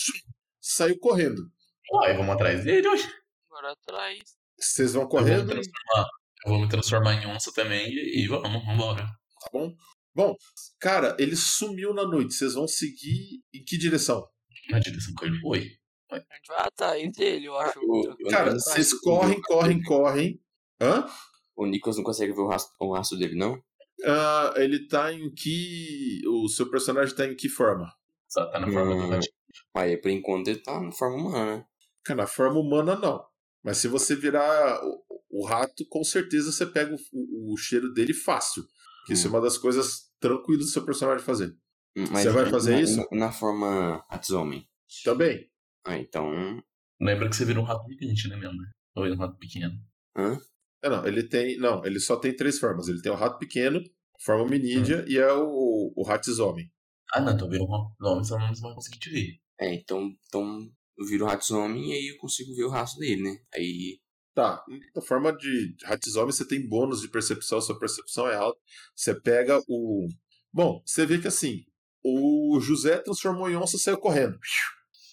[0.62, 1.42] saiu correndo.
[1.92, 3.10] Uai, vamos atrás dele hoje.
[3.50, 4.20] Agora atrás.
[4.60, 6.08] Vocês vão Eu vou, correndo, me transformar,
[6.46, 9.04] eu vou me transformar em onça também e, e vamos, vambora.
[9.42, 9.74] tá bom?
[10.16, 10.36] Bom,
[10.80, 12.34] cara, ele sumiu na noite.
[12.34, 14.24] Vocês vão seguir em que direção?
[14.70, 15.72] Na direção que ele foi.
[16.12, 17.80] A gente vai atrás dele, eu acho.
[17.80, 20.42] O- o Cara, Nicolas- vocês correm, correm, correm.
[20.82, 21.06] Hã?
[21.56, 23.62] O Nicholas não consegue ver o rastro, o rastro dele, não?
[24.06, 26.22] Ah, ele tá em que.
[26.28, 27.92] O seu personagem tá em que forma?
[28.30, 29.10] Só tá na forma do Hum.
[29.10, 29.34] ratinho.
[29.76, 31.66] Aí, por enquanto, ele tá na forma humana, né?
[32.06, 33.26] Cara, na forma humana não.
[33.64, 35.04] Mas se você virar o,
[35.42, 38.64] o rato, com certeza você pega o, o- o cheiro dele fácil.
[39.06, 41.56] Que Isso é uma das coisas tranquilas do seu personagem fazer.
[42.12, 43.08] Mas Você vai fazer na- isso?
[43.12, 44.68] Na, na forma Atsomem.
[45.04, 45.50] Também.
[45.86, 46.62] Ah, então.
[47.02, 48.58] Lembra que você vira um rato gigante, né, mesmo?
[48.58, 48.70] né?
[48.96, 49.74] Ou é um rato pequeno.
[50.16, 50.40] Hã?
[50.84, 51.58] É, não, ele tem.
[51.58, 52.88] Não, ele só tem três formas.
[52.88, 53.82] Ele tem o rato pequeno,
[54.24, 56.72] forma hominídea e é o, o ratizomem.
[57.14, 57.96] Ah, não, então vira um rato.
[58.00, 59.40] Não, você não vai conseguir te ver.
[59.60, 63.24] É, então, então eu viro o Hatsomem e aí eu consigo ver o rastro dele,
[63.24, 63.38] né?
[63.54, 64.00] Aí.
[64.36, 64.64] Tá,
[64.96, 68.60] na forma de ratizomem você tem bônus de percepção, sua percepção é alta.
[68.96, 70.08] Você pega o.
[70.54, 71.66] Bom, você vê que assim,
[72.04, 74.38] o José transformou em onça e saiu correndo.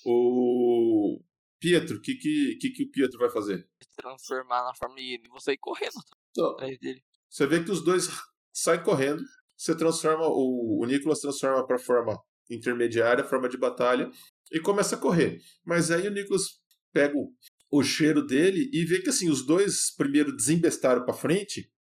[0.04, 1.20] O
[1.58, 3.66] Pietro, o que, que, que, que o Pietro vai fazer?
[3.96, 5.94] Transformar na forma dele e você ir correndo
[6.36, 7.02] Só, atrás dele.
[7.28, 8.08] Você vê que os dois
[8.52, 9.22] saem correndo.
[9.56, 10.26] Você transforma.
[10.26, 14.10] O, o Nicolas transforma para forma intermediária, forma de batalha,
[14.52, 15.40] e começa a correr.
[15.64, 16.60] Mas aí o Nicolas
[16.92, 17.32] pega o,
[17.70, 21.72] o cheiro dele e vê que assim, os dois primeiro desembestaram para frente.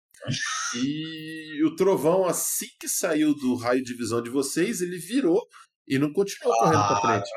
[0.77, 5.47] E o trovão, assim que saiu do raio de visão de vocês, ele virou
[5.87, 7.31] e não continuou correndo para frente.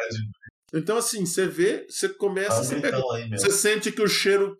[0.73, 4.57] Então, assim, você vê, você começa, você, pega, você sente que o cheiro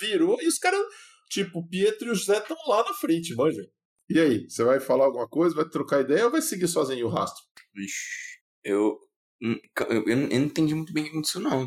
[0.00, 0.80] virou e os caras,
[1.28, 3.62] tipo, o Pietro e o José estão lá na frente, manja.
[4.08, 7.10] E aí, você vai falar alguma coisa, vai trocar ideia ou vai seguir sozinho o
[7.10, 7.42] rastro?
[7.74, 8.40] Vixe.
[8.64, 8.98] Eu.
[9.42, 9.56] hum,
[9.88, 11.66] Eu, eu não eu não entendi muito bem o que aconteceu, não.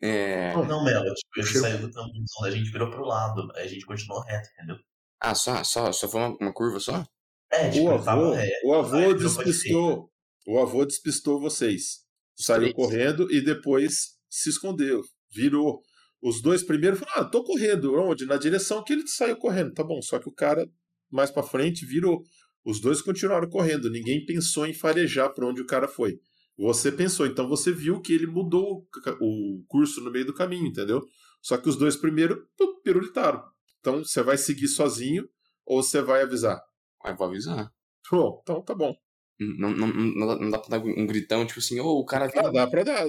[0.00, 0.52] É.
[0.54, 3.64] Não, Melo, tipo, ele saiu do campo de visão, a gente virou pro lado, aí
[3.64, 4.76] a gente continuou reto, entendeu?
[5.22, 7.04] Ah, só, só, só foi uma, uma curva só?
[7.50, 8.66] É, tipo, O ele tava avô, reto.
[8.66, 10.10] o avô pra despistou.
[10.46, 12.00] O avô despistou vocês.
[12.36, 12.74] Saiu três.
[12.74, 15.02] correndo e depois se escondeu.
[15.30, 15.80] Virou.
[16.20, 17.94] Os dois primeiros falaram: Ah, tô correndo.
[17.94, 18.26] Onde?
[18.26, 19.72] Na direção que ele saiu correndo.
[19.72, 20.00] Tá bom.
[20.02, 20.68] Só que o cara
[21.10, 22.22] mais pra frente virou.
[22.64, 23.90] Os dois continuaram correndo.
[23.90, 26.18] Ninguém pensou em farejar pra onde o cara foi.
[26.56, 28.86] Você pensou, então você viu que ele mudou
[29.20, 31.02] o curso no meio do caminho, entendeu?
[31.40, 33.42] Só que os dois primeiros pum, pirulitaram.
[33.82, 35.28] Então você vai seguir sozinho
[35.66, 36.62] ou você vai avisar?
[37.02, 37.68] Mas vou avisar.
[38.10, 38.94] Bom, então tá bom.
[39.40, 42.50] Não, não, não, não dá- pra dar um gritão, tipo assim, ô, o cara Ah,
[42.50, 43.04] dá pra dar.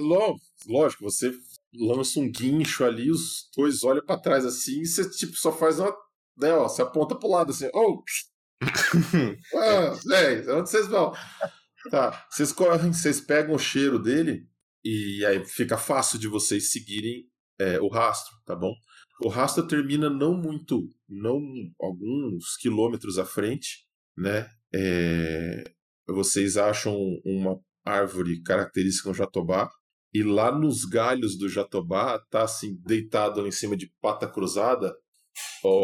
[0.66, 1.32] Lógico, você
[1.72, 5.78] lança um guincho ali, os dois olham pra trás assim, e você tipo, só faz
[5.78, 5.94] uma.
[6.36, 8.02] Né, ó, você aponta pro lado assim, ô!
[9.54, 11.12] ah, véi, onde vocês vão?
[11.90, 14.48] Tá, vocês correm, vocês pegam o cheiro dele
[14.84, 17.28] e aí fica fácil de vocês seguirem
[17.60, 18.74] é, o rastro, tá bom?
[19.20, 21.40] O rastro termina não muito, não
[21.80, 24.48] alguns quilômetros à frente, né?
[24.74, 25.64] É,
[26.06, 29.70] vocês acham uma árvore característica do jatobá
[30.12, 34.94] e lá nos galhos do jatobá tá assim deitado em cima de pata cruzada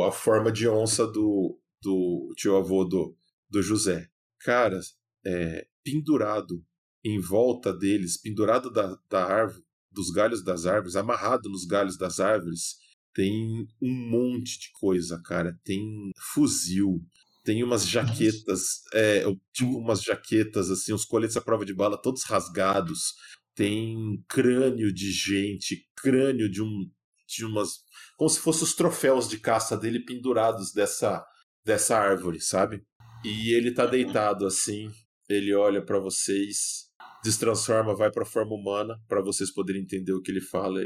[0.06, 3.16] a forma de onça do, do tio avô do,
[3.48, 4.08] do José.
[4.40, 4.78] Cara,
[5.24, 6.64] é, pendurado
[7.04, 12.20] em volta deles, pendurado da, da árvore, dos galhos das árvores, amarrado nos galhos das
[12.20, 12.76] árvores,
[13.14, 15.58] tem um monte de coisa, cara.
[15.64, 17.00] Tem fuzil,
[17.44, 22.24] tem umas jaquetas, é, tipo umas jaquetas, assim, uns coletes à prova de bala todos
[22.24, 23.14] rasgados.
[23.54, 26.90] Tem crânio de gente, crânio de um.
[27.26, 27.80] de umas.
[28.16, 31.24] como se fossem os troféus de caça dele pendurados dessa,
[31.64, 32.82] dessa árvore, sabe?
[33.24, 34.90] E ele tá deitado assim,
[35.28, 36.88] ele olha para vocês,
[37.22, 40.80] destransforma, vai para forma humana, para vocês poderem entender o que ele fala.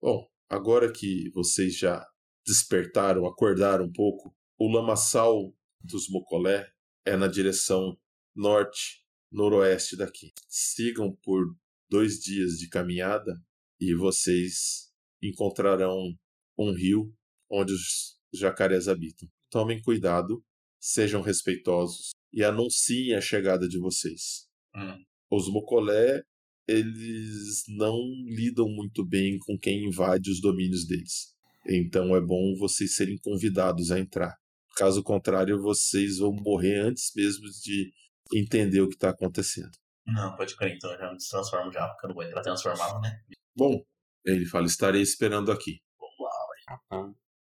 [0.00, 2.06] Bom, agora que vocês já
[2.46, 6.70] despertaram, acordaram um pouco, o lamaçal dos Mocolé
[7.04, 7.96] é na direção
[8.34, 10.32] norte, noroeste daqui.
[10.48, 11.44] Sigam por
[11.90, 13.32] dois dias de caminhada
[13.80, 14.90] e vocês
[15.22, 16.14] encontrarão
[16.58, 17.14] um rio
[17.50, 19.28] onde os jacarés habitam.
[19.50, 20.44] Tomem cuidado,
[20.80, 24.48] sejam respeitosos e anunciem a chegada de vocês.
[24.74, 25.04] Hum.
[25.30, 26.22] Os Mocolé,
[26.68, 31.34] eles não lidam muito bem com quem invade os domínios deles.
[31.66, 34.36] Então é bom vocês serem convidados a entrar.
[34.76, 37.90] Caso contrário, vocês vão morrer antes mesmo de
[38.34, 39.72] entender o que está acontecendo.
[40.06, 43.00] Não, pode crer, então eu já me transformo já, porque eu não vou entrar transformado,
[43.00, 43.18] né?
[43.56, 43.82] Bom,
[44.24, 45.80] ele fala: estarei esperando aqui.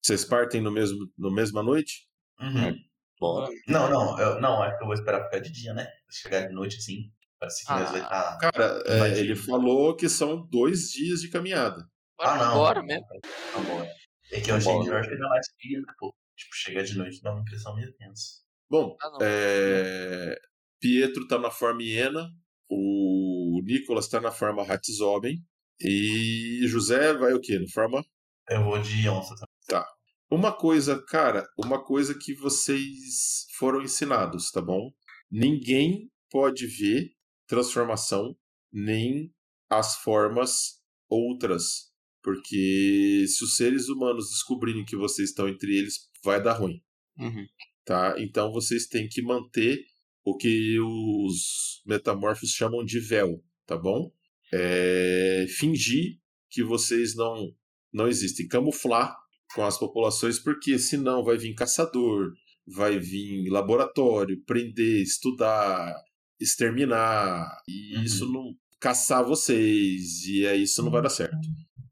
[0.02, 2.08] Vocês partem no mesmo, no mesma noite?
[2.40, 2.76] Uhum.
[3.20, 3.50] bora.
[3.68, 5.88] Não, não, eu, não, é que eu vou esperar ficar de dia, né?
[6.10, 8.08] Chegar de noite assim, parece que Ah.
[8.10, 11.84] Ah, Cara, é, ele falou que são dois dias de caminhada.
[12.18, 12.52] Bora ah, não.
[12.54, 13.06] embora mesmo.
[13.52, 13.84] Tá bom.
[14.32, 14.86] É que eu achei Bora.
[14.86, 16.14] melhor chegar mais frio, né, pô.
[16.38, 18.42] Tipo, chegar de noite dá uma impressão meio tensa.
[18.70, 19.18] Bom, Ah, não.
[19.22, 20.36] é,
[20.80, 22.30] Pietro tá na forma hiena,
[22.70, 25.44] o Nicolas tá na forma Ratzoben
[25.82, 27.60] e José vai o quê?
[27.60, 28.04] Na forma
[28.50, 29.86] Eu vou de onça também.
[30.32, 34.90] Uma coisa, cara, uma coisa que vocês foram ensinados, tá bom?
[35.30, 37.10] Ninguém pode ver
[37.52, 38.36] transformação
[38.72, 39.30] nem
[39.70, 41.92] as formas outras,
[42.24, 46.82] porque se os seres humanos descobrirem que vocês estão entre eles, vai dar ruim,
[47.18, 47.46] Uhum.
[47.84, 48.16] tá?
[48.18, 49.84] Então vocês têm que manter
[50.24, 54.12] o que os metamorfos chamam de véu, tá bom?
[54.54, 57.54] É, fingir que vocês não
[57.94, 59.14] não existem, camuflar
[59.54, 62.32] com as populações, porque senão vai vir caçador,
[62.66, 65.94] vai vir laboratório, prender, estudar,
[66.42, 68.04] exterminar, e Uhum.
[68.04, 71.38] isso não caçar vocês, e aí isso não vai dar certo,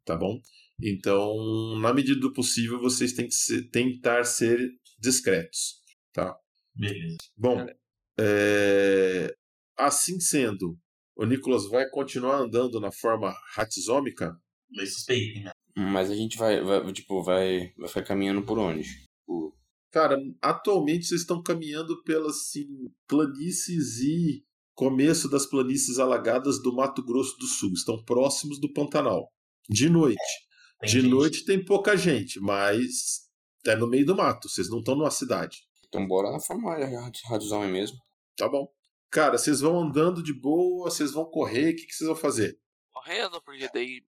[0.03, 0.41] tá bom?
[0.81, 5.75] Então, na medida do possível, vocês têm que ser- tentar ser discretos,
[6.13, 6.35] tá?
[6.75, 7.17] Beleza.
[7.38, 7.65] Bom,
[8.19, 9.33] é,
[9.77, 10.77] assim sendo,
[11.15, 14.35] o Nicolas vai continuar andando na forma ratizômica?
[14.71, 15.51] Meio suspeito, hein, né?
[15.75, 18.83] Mas a gente vai, vai, tipo, vai, vai ficar caminhando por onde?
[18.83, 19.55] Tipo,
[19.91, 22.67] Cara, atualmente vocês estão caminhando pelas assim,
[23.08, 27.71] planícies e começo das planícies alagadas do Mato Grosso do Sul.
[27.73, 29.32] Estão próximos do Pantanal.
[29.67, 30.19] De noite.
[30.80, 31.10] Tem De gente.
[31.12, 33.28] noite tem pouca gente, mas
[33.65, 34.47] é no meio do mato.
[34.47, 35.58] Vocês não estão numa cidade.
[35.88, 36.73] então bora na forma
[37.28, 37.97] radiozão mesmo.
[38.38, 38.67] Tá bom.
[39.12, 42.58] Cara, vocês vão andando de boa, vocês vão correr, o que, que vocês vão fazer?
[42.93, 44.02] Correndo, porque daí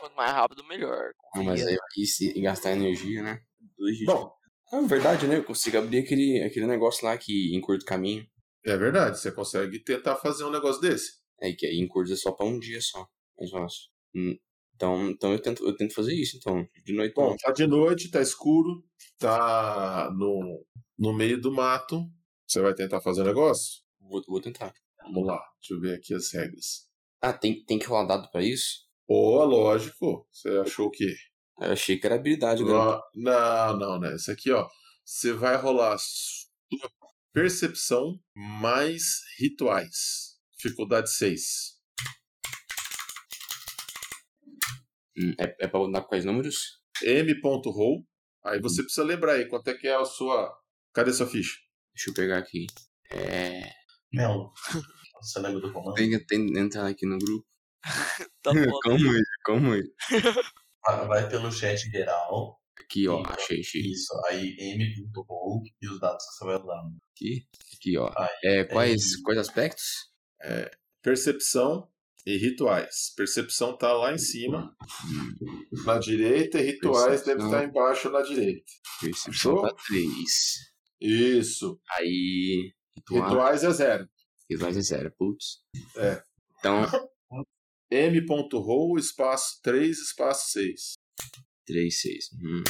[0.00, 1.12] quanto mais rápido, melhor.
[1.36, 3.40] Mas aí vai se gastar energia, né?
[3.78, 4.12] Dois dias.
[4.12, 4.32] Bom,
[4.72, 5.36] Ah, verdade, né?
[5.36, 8.26] Eu consigo abrir aquele, aquele negócio lá que encurta o caminho.
[8.64, 11.20] é verdade, você consegue tentar fazer um negócio desse.
[11.40, 13.06] É que aí encurta só pra um dia só.
[13.38, 13.90] Mais fácil.
[14.14, 14.36] Hum,
[14.74, 16.66] Então, então eu, tento, eu tento fazer isso, então.
[16.84, 18.82] De noite Bom, tá de noite, tá escuro,
[19.18, 20.64] tá no,
[20.98, 22.04] no meio do mato.
[22.46, 23.82] Você vai tentar fazer o negócio?
[24.00, 24.72] Vou, vou tentar.
[25.04, 26.88] Vamos lá, deixa eu ver aqui as regras.
[27.20, 28.86] Ah, tem, tem que rolar dado pra isso?
[29.06, 30.26] Pô, lógico.
[30.30, 31.14] Você achou o quê?
[31.62, 33.00] Eu achei que era habilidade, galera.
[33.14, 34.16] Não, não, não.
[34.16, 34.68] Isso aqui, ó.
[35.04, 36.90] Você vai rolar sua
[37.32, 40.38] percepção mais rituais.
[40.56, 41.72] Dificuldade 6.
[45.18, 46.80] Hum, é, é pra botar quais números?
[47.02, 48.06] M.roll.
[48.44, 50.52] Aí você precisa lembrar aí quanto é que é a sua.
[50.92, 51.58] Cadê sua ficha?
[51.94, 52.66] Deixa eu pegar aqui.
[53.10, 53.70] É.
[54.12, 54.52] Mel,
[55.20, 55.94] você lembra do comando?
[55.94, 57.46] Tem que entrar aqui no grupo.
[58.42, 58.72] Tá foda.
[58.82, 59.82] calma aí, calma aí.
[60.84, 62.58] Vai- pelo chat geral.
[62.80, 63.18] Aqui, ó.
[63.18, 63.24] Sim.
[63.32, 63.80] Achei, achei.
[63.82, 66.82] Isso, aí m.roll e os dados que você vai usar.
[67.14, 68.12] Aqui, aqui, ó.
[68.16, 69.84] Aí, É, quais, tem- quais aspectos?
[71.02, 71.88] Percepção
[72.26, 73.12] e rituais.
[73.16, 74.74] Percepção tá lá em cima,
[75.84, 77.46] na direita, e rituais deve Percepção.
[77.46, 78.64] estar embaixo na direita.
[79.00, 79.62] Percepção Achou?
[79.62, 80.72] tá 3.
[81.00, 81.80] Isso.
[81.90, 82.72] Aí.
[82.96, 83.28] Ritual.
[83.28, 84.08] Rituais é zero.
[84.50, 85.58] Rituais é zero, putz.
[85.96, 86.22] É.
[86.58, 86.82] Então,
[87.92, 90.94] M.roll, espaço 3, espaço 6.
[91.66, 92.24] 3, 6.
[92.42, 92.64] Hum.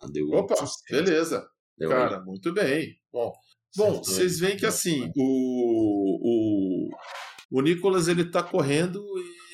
[0.00, 0.06] Ah,
[0.38, 0.54] Opa,
[0.90, 1.46] beleza.
[1.76, 2.96] Deu Cara, muito bem.
[3.12, 3.32] Bom,
[3.76, 6.90] bom Vocês veem que assim, o, o,
[7.50, 9.04] o Nicolas ele tá correndo,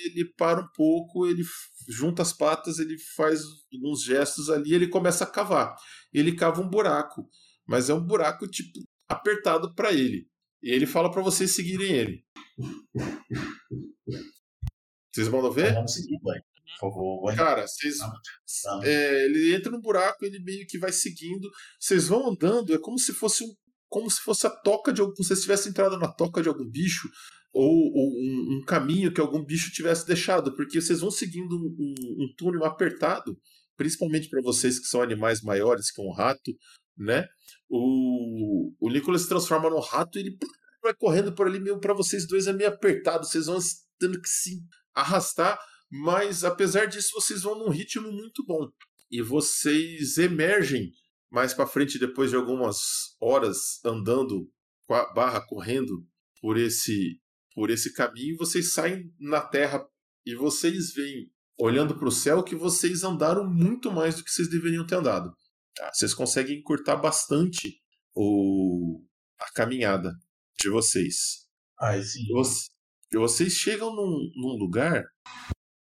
[0.04, 1.42] ele para um pouco, ele
[1.88, 3.42] junta as patas, ele faz
[3.82, 5.74] uns gestos ali, ele começa a cavar.
[6.12, 7.28] Ele cava um buraco,
[7.66, 10.28] mas é um buraco tipo apertado para ele.
[10.62, 12.24] E ele fala para vocês seguirem ele.
[15.18, 15.74] Vocês vão ver?
[15.74, 16.38] Vamos seguir, vai.
[16.78, 17.34] Por favor, vai.
[17.36, 17.96] Cara, vocês
[18.84, 21.48] é, ele entra no buraco, ele meio que vai seguindo.
[21.80, 23.48] Vocês vão andando, é como se fosse um,
[23.88, 26.48] como se fosse a toca de algum, como se vocês tivessem entrado na toca de
[26.48, 27.08] algum bicho
[27.52, 31.74] ou, ou um, um caminho que algum bicho tivesse deixado, porque vocês vão seguindo um,
[31.80, 33.36] um- um túnel apertado,
[33.76, 36.54] principalmente para vocês que são animais maiores que um rato,
[36.96, 37.26] né?
[37.68, 40.38] O, o Nicolas se transforma num rato e ele
[40.82, 43.58] vai correndo por ali meio para vocês dois é meio apertado, vocês vão
[43.98, 44.62] tendo que se
[45.00, 45.58] arrastar,
[45.90, 48.68] mas apesar disso vocês vão num ritmo muito bom
[49.10, 50.90] e vocês emergem
[51.30, 52.78] mais para frente depois de algumas
[53.20, 54.50] horas andando
[55.14, 56.06] barra correndo
[56.40, 57.20] por esse
[57.54, 59.82] por esse caminho vocês saem na terra
[60.26, 64.48] e vocês veem olhando para o céu que vocês andaram muito mais do que vocês
[64.50, 65.32] deveriam ter andado
[65.74, 65.90] tá?
[65.92, 67.80] vocês conseguem encurtar bastante
[68.14, 69.02] o
[69.40, 70.12] a caminhada
[70.60, 71.46] de vocês
[71.80, 72.26] Aí sim.
[72.32, 72.48] Voc-
[73.16, 75.04] vocês chegam num, num lugar.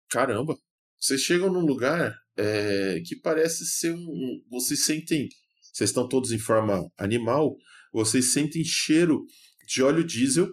[0.09, 0.57] Caramba!
[0.99, 3.97] Vocês chegam num lugar é, que parece ser um.
[3.97, 5.27] um- Vocês sentem.
[5.73, 7.55] Vocês estão todos em forma animal.
[7.93, 9.25] Vocês sentem cheiro
[9.67, 10.47] de óleo diesel.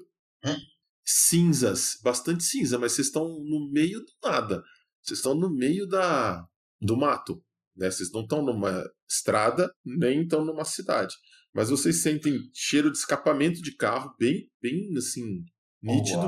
[0.44, 0.56] Hum?
[1.04, 1.98] Cinzas.
[2.02, 4.62] Bastante cinza, mas vocês estão no meio do nada.
[5.02, 6.46] Vocês estão no meio da,
[6.80, 7.42] do mato.
[7.76, 7.90] Né?
[7.90, 11.14] Vocês não estão numa estrada, nem estão numa cidade.
[11.52, 15.44] Mas vocês sentem cheiro de escapamento de carro, bem, bem assim,
[15.82, 16.20] nítido.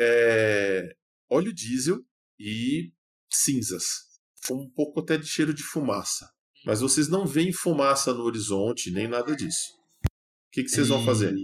[0.00, 0.94] É,
[1.30, 1.98] óleo diesel
[2.38, 2.90] e
[3.30, 3.84] cinzas.
[4.50, 6.26] Um pouco até de cheiro de fumaça.
[6.64, 9.74] Mas vocês não veem fumaça no horizonte, nem nada disso.
[10.04, 11.34] O que, que vocês vão fazer?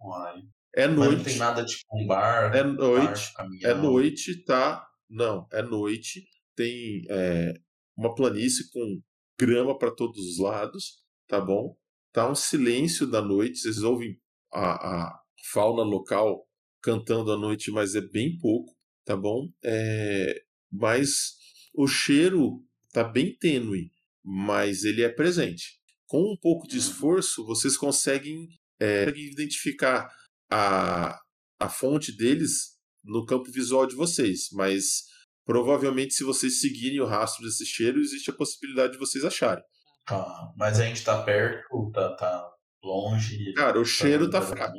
[0.00, 0.42] Uai.
[0.74, 1.24] É Mas não noite.
[1.24, 2.54] tem nada tipo um bar.
[2.54, 3.34] É bar, noite.
[3.34, 3.70] caminhão.
[3.70, 4.86] É noite, tá?
[5.08, 6.26] Não, é noite.
[6.54, 7.54] Tem é,
[7.96, 9.00] uma planície com
[9.38, 11.76] grama para todos os lados, tá bom?
[12.12, 13.58] Tá um silêncio da noite.
[13.58, 14.18] Vocês ouvem
[14.52, 14.72] a,
[15.06, 15.20] a
[15.52, 16.45] fauna local
[16.86, 18.72] cantando à noite, mas é bem pouco,
[19.04, 19.48] tá bom?
[19.64, 21.32] É, mas
[21.74, 23.90] o cheiro tá bem tênue,
[24.24, 25.80] mas ele é presente.
[26.06, 28.46] Com um pouco de esforço, vocês conseguem,
[28.78, 30.08] é, conseguem identificar
[30.48, 31.18] a,
[31.58, 35.02] a fonte deles no campo visual de vocês, mas
[35.44, 39.64] provavelmente se vocês seguirem o rastro desse cheiro, existe a possibilidade de vocês acharem.
[40.06, 40.52] Tá.
[40.56, 42.48] Mas a gente tá perto, tá, tá
[42.80, 43.52] longe.
[43.54, 44.78] Cara, o cheiro tá do fraco.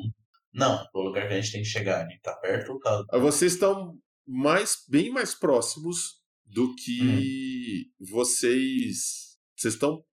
[0.54, 2.06] Não, pro lugar que a gente tem que chegar.
[2.06, 3.04] A gente tá perto ou tá.
[3.20, 9.38] Vocês estão mais, bem mais próximos do que vocês.
[9.56, 10.04] Vocês estão.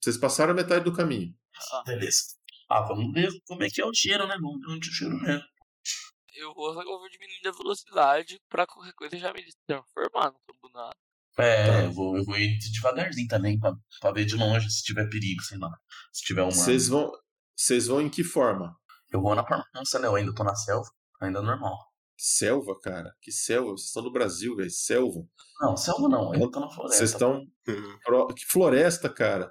[0.00, 1.34] Vocês passaram a metade do caminho.
[1.86, 2.36] Beleza.
[2.70, 4.34] Ah, vamos ver como é que é o cheiro, né?
[4.40, 5.40] Vamos ver onde o cheiro é.
[6.36, 10.68] Eu vou, eu vou diminuindo a velocidade pra qualquer coisa já me transformar no campo
[10.72, 10.94] nada.
[11.38, 11.82] É, Tá.
[11.84, 15.42] eu, vou, eu vou ir devagarzinho também, pra, pra ver de longe se tiver perigo,
[15.42, 15.70] sei lá.
[16.12, 16.50] Se tiver uma.
[16.52, 17.10] Vocês vão.
[17.56, 18.76] Vocês vão em que forma?
[19.12, 20.06] Eu vou na farmácia, né?
[20.08, 20.88] Eu ainda tô na selva,
[21.20, 21.76] ainda normal.
[22.16, 23.12] Selva, cara?
[23.22, 23.70] Que selva?
[23.70, 24.70] Vocês estão no Brasil, velho.
[24.70, 25.20] Selva.
[25.60, 26.96] Não, selva não, eu tô na floresta.
[26.98, 27.44] Vocês estão.
[28.04, 29.50] pro- Que floresta, cara.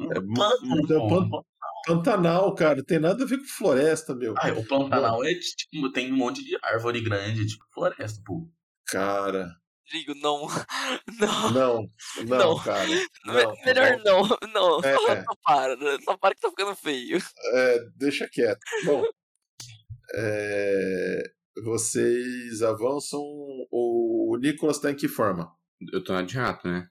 [0.00, 1.40] É, Pântano, é
[1.86, 2.84] Pantanal, cara.
[2.84, 4.34] Tem nada a ver com floresta, meu.
[4.36, 8.50] Ah, o Pantanal é tipo, tem um monte de árvore grande, tipo floresta, pô.
[8.88, 9.48] Cara.
[9.86, 10.46] Rodrigo, não.
[11.18, 11.50] Não.
[11.52, 11.90] Não,
[12.26, 12.58] não, Não.
[12.62, 12.88] cara.
[13.24, 14.02] Não, Melhor bom?
[14.04, 14.38] não.
[14.52, 14.80] Não.
[14.84, 15.24] É, Só, é.
[15.24, 15.76] só para.
[15.76, 15.98] né?
[16.04, 17.18] Só para que tá ficando feio.
[17.54, 18.58] É, deixa quieto.
[18.84, 19.02] Bom,
[20.14, 21.22] é,
[21.64, 23.20] vocês avançam.
[23.70, 25.50] O Nicolas tá em que forma?
[25.92, 26.86] Eu tô na de rato, né?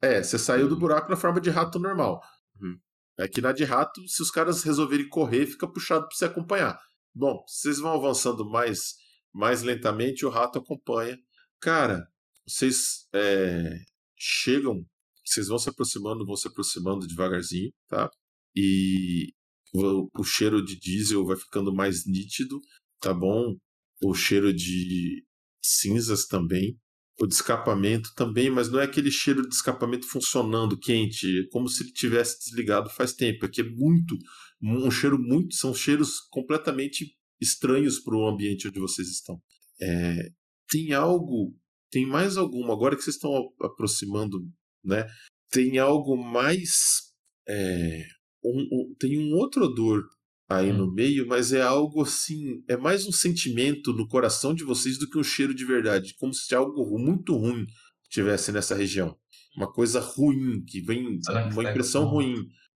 [0.00, 2.20] É, você saiu do buraco na forma de rato normal.
[2.60, 2.78] Uhum.
[3.18, 6.78] É que na de rato, se os caras resolverem correr, fica puxado pra você acompanhar.
[7.14, 8.94] Bom, vocês vão avançando mais,
[9.32, 11.16] mais lentamente, o rato acompanha.
[11.60, 12.06] Cara,
[12.46, 13.78] vocês é,
[14.16, 14.84] chegam,
[15.24, 18.10] vocês vão se aproximando, vão se aproximando devagarzinho, tá?
[18.54, 19.32] E
[19.74, 22.60] o, cheiro de diesel vai ficando mais nítido,
[23.00, 23.56] tá bom?
[24.02, 25.24] O cheiro de
[25.62, 26.78] cinzas também.
[27.18, 31.66] O de escapamento também, mas não é aquele cheiro de escapamento funcionando quente, é como
[31.66, 33.46] se ele tivesse desligado faz tempo.
[33.46, 34.14] Aqui é muito,
[34.62, 39.40] um cheiro muito, são cheiros completamente estranhos para o ambiente onde vocês estão.
[39.80, 40.28] É,
[40.68, 41.56] tem algo,
[41.90, 44.38] tem mais alguma, agora que vocês estão aproximando,
[44.84, 45.06] né?
[45.50, 47.02] Tem algo mais.
[47.48, 48.04] É,
[48.44, 50.04] um, um, tem um outro odor
[50.48, 50.78] aí hum.
[50.78, 55.08] no meio, mas é algo assim, é mais um sentimento no coração de vocês do
[55.08, 57.64] que um cheiro de verdade, como se algo muito ruim
[58.08, 59.16] tivesse nessa região.
[59.56, 61.18] Uma coisa ruim, que vem,
[61.52, 62.34] uma impressão ruim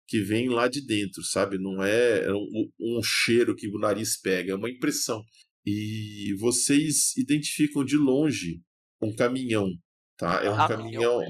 [0.07, 1.59] que vem lá de dentro, sabe?
[1.59, 5.23] Não é um, um cheiro que o nariz pega, é uma impressão.
[5.67, 8.63] E vocês identificam de longe
[9.01, 9.71] um caminhão,
[10.17, 10.43] tá?
[10.43, 11.21] É um ah, caminhão,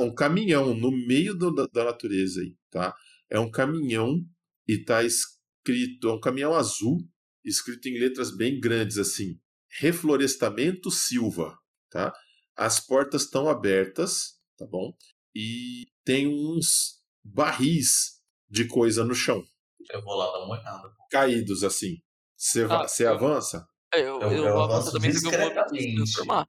[0.00, 2.94] um caminhão no meio do, da, da natureza aí, tá?
[3.28, 4.24] É um caminhão
[4.66, 6.98] e tá escrito, é um caminhão azul,
[7.44, 9.38] escrito em letras bem grandes assim,
[9.78, 11.56] Reflorestamento Silva,
[11.90, 12.12] tá?
[12.56, 14.92] As portas estão abertas, tá bom?
[15.34, 19.42] E tem uns barris de coisa no chão.
[19.88, 20.92] Eu vou lá dar uma olhada.
[21.10, 21.96] Caídos assim.
[22.36, 23.66] Você ah, avança?
[23.92, 26.46] Eu, eu, eu, vou avançar também, só que eu vou transformar.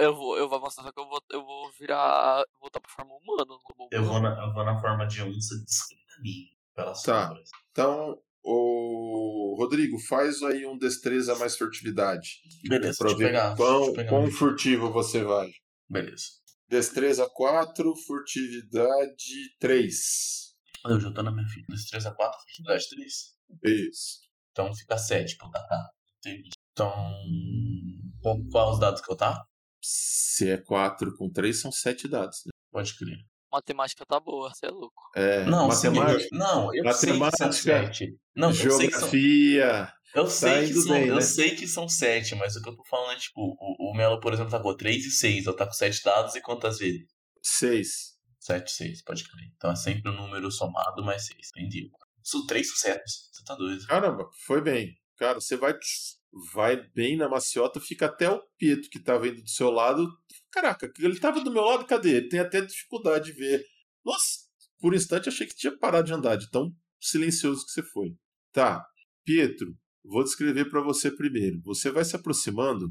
[0.00, 2.44] Eu vou, eu vou avançar, só que eu vou, eu vou virar.
[2.60, 3.44] voltar pra forma humana.
[3.90, 6.56] Eu vou, na, eu vou na forma de onça discretamente.
[6.74, 7.28] Pelas tá.
[7.28, 7.50] Sombras.
[7.72, 12.42] Então, o Rodrigo, faz aí um destreza mais furtividade.
[12.68, 15.50] Beleza, pra ver pegar, quão, quão furtivo você vai.
[15.88, 16.26] Beleza.
[16.68, 20.54] Destreza 4, furtividade 3.
[20.84, 21.66] Eu já tô na minha ficha.
[21.68, 23.14] Destreza 4, furtividade 3.
[23.64, 24.20] Isso.
[24.52, 25.90] Então fica 7 pro Tatá.
[26.18, 26.50] Entendi.
[26.76, 26.92] Então.
[28.50, 29.42] Qual os dados que eu tá?
[29.80, 32.42] Se é 4 com 3, são 7 dados.
[32.44, 32.50] Né?
[32.70, 33.16] Pode crer.
[33.50, 35.02] Matemática tá boa, você é louco.
[35.14, 36.28] É, não, matemática.
[36.32, 39.90] Não, eu matemática, sei que são Não, geografia.
[40.14, 41.20] Eu sei, tá que são, bem, eu né?
[41.20, 44.20] sei que são sete, mas o que eu tô falando é tipo, o, o Melo,
[44.20, 45.46] por exemplo, tá com 3 e 6.
[45.46, 47.06] Eu tá com 7 dados e quantas vezes?
[47.42, 48.16] 6.
[48.40, 49.50] 7, 6, pode crer.
[49.56, 51.90] Então é sempre o um número somado mais 6, entendi.
[52.22, 53.30] São 3 sucessos.
[53.32, 53.86] Você tá doido.
[53.86, 54.96] Caramba, foi bem.
[55.16, 55.74] Cara, você vai
[56.52, 60.06] vai bem na maciota, fica até o Pietro que tá vendo do seu lado.
[60.50, 62.16] Caraca, ele tava do meu lado, cadê?
[62.16, 63.64] Ele tem até dificuldade de ver.
[64.04, 64.46] Nossa,
[64.78, 68.16] por um instante achei que tinha parado de andar, de tão silencioso que você foi.
[68.52, 68.86] Tá,
[69.24, 71.60] Pietro, vou descrever para você primeiro.
[71.64, 72.90] Você vai se aproximando.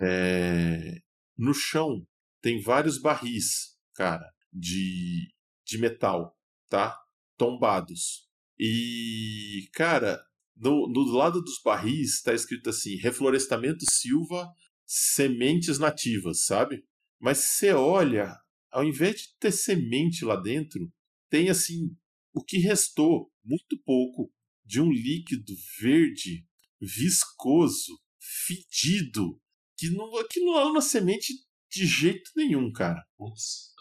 [0.00, 1.00] É...
[1.36, 2.06] No chão
[2.40, 5.28] tem vários barris, cara, de,
[5.64, 6.36] de metal,
[6.68, 6.98] tá?
[7.36, 8.26] Tombados.
[8.58, 10.24] E, cara,
[10.56, 14.48] no, no lado dos barris está escrito assim: reflorestamento Silva,
[14.84, 16.84] sementes nativas, sabe?
[17.20, 18.34] Mas você olha,
[18.70, 20.90] ao invés de ter semente lá dentro,
[21.28, 21.90] tem assim
[22.32, 24.32] o que restou, muito pouco,
[24.64, 26.44] de um líquido verde,
[26.80, 27.98] viscoso,
[28.46, 29.40] fedido,
[29.76, 31.32] que não, aquilo não é uma semente
[31.70, 33.02] de jeito nenhum, cara.
[33.18, 33.28] Não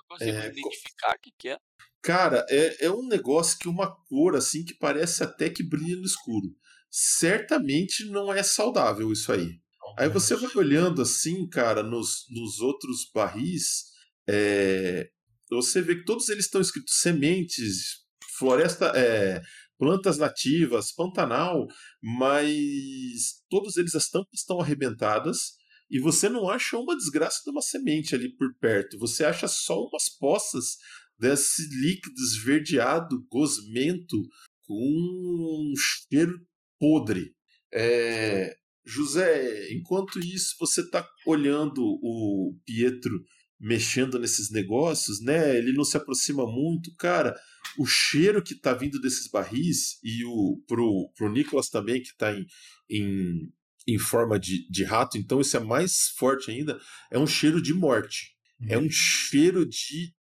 [0.07, 1.57] consigo é, identificar o que, que é.
[2.01, 6.05] Cara, é, é um negócio que uma cor assim que parece até que brilha no
[6.05, 6.55] escuro.
[6.97, 9.59] Certamente não é saudável isso aí.
[9.99, 13.83] Aí você vai olhando assim, cara, nos, nos outros barris,
[14.25, 15.09] é,
[15.49, 18.05] você vê que todos eles estão escritos sementes,
[18.39, 19.41] floresta, é,
[19.77, 21.67] plantas nativas, Pantanal,
[22.01, 25.55] mas todos eles as tampas estão arrebentadas
[25.91, 28.97] e você não acha uma desgraça de uma semente ali por perto.
[28.99, 30.77] Você acha só umas poças
[31.19, 34.15] desse líquido esverdeado, gosmento,
[34.61, 36.39] com um cheiro
[36.79, 37.33] podre.
[37.73, 38.55] É,
[38.85, 43.23] José, enquanto isso você está olhando o Pietro
[43.59, 45.57] mexendo nesses negócios, né?
[45.57, 47.35] Ele não se aproxima muito, cara.
[47.77, 52.33] O cheiro que está vindo desses barris e o pro, pro Nicolas também que está
[52.33, 52.45] em,
[52.89, 53.51] em,
[53.87, 56.77] em forma de, de rato, então isso é mais forte ainda.
[57.11, 58.35] É um cheiro de morte.
[58.59, 58.67] Uhum.
[58.69, 60.13] É um cheiro de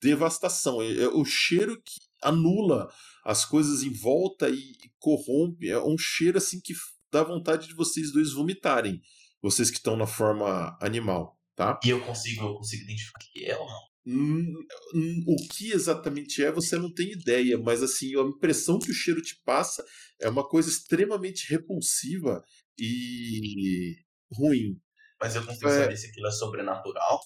[0.00, 0.80] devastação.
[0.80, 2.88] É, é o cheiro que anula
[3.28, 5.68] as coisas em volta e corrompe.
[5.68, 6.72] É um cheiro assim que
[7.12, 9.02] dá vontade de vocês dois vomitarem.
[9.42, 11.78] Vocês que estão na forma animal, tá?
[11.84, 13.88] E eu consigo, eu consigo identificar o que é ou não?
[14.06, 14.54] Hum,
[14.94, 18.94] hum, o que exatamente é, você não tem ideia, mas assim, a impressão que o
[18.94, 19.84] cheiro te passa
[20.18, 22.42] é uma coisa extremamente repulsiva
[22.78, 23.94] e
[24.32, 24.80] ruim.
[25.20, 25.82] Mas eu consigo é...
[25.82, 27.20] saber se aquilo é sobrenatural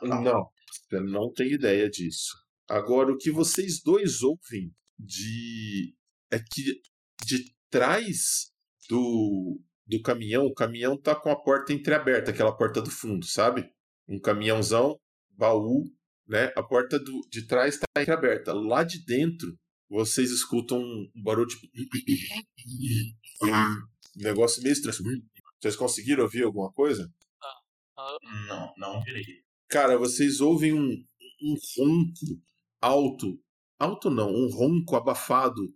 [0.00, 0.22] é natural.
[0.22, 0.50] Não,
[0.88, 2.36] você não tem ideia disso.
[2.68, 4.72] Agora, o que vocês dois ouvem
[5.04, 5.94] de
[6.30, 6.80] é que
[7.24, 8.50] de trás
[8.88, 13.68] do, do caminhão, o caminhão tá com a porta entreaberta, aquela porta do fundo, sabe?
[14.08, 14.98] Um caminhãozão,
[15.30, 15.84] baú,
[16.26, 16.52] né?
[16.56, 18.52] A porta do, de trás está entreaberta.
[18.52, 19.56] Lá de dentro
[19.88, 21.66] vocês escutam um barulho tipo.
[24.16, 25.22] um negócio meio estranho.
[25.60, 27.10] Vocês conseguiram ouvir alguma coisa?
[28.48, 29.02] Não, não.
[29.68, 31.04] Cara, vocês ouvem um,
[31.42, 32.42] um ronco
[32.80, 33.40] alto.
[33.80, 35.72] Alto não, um ronco abafado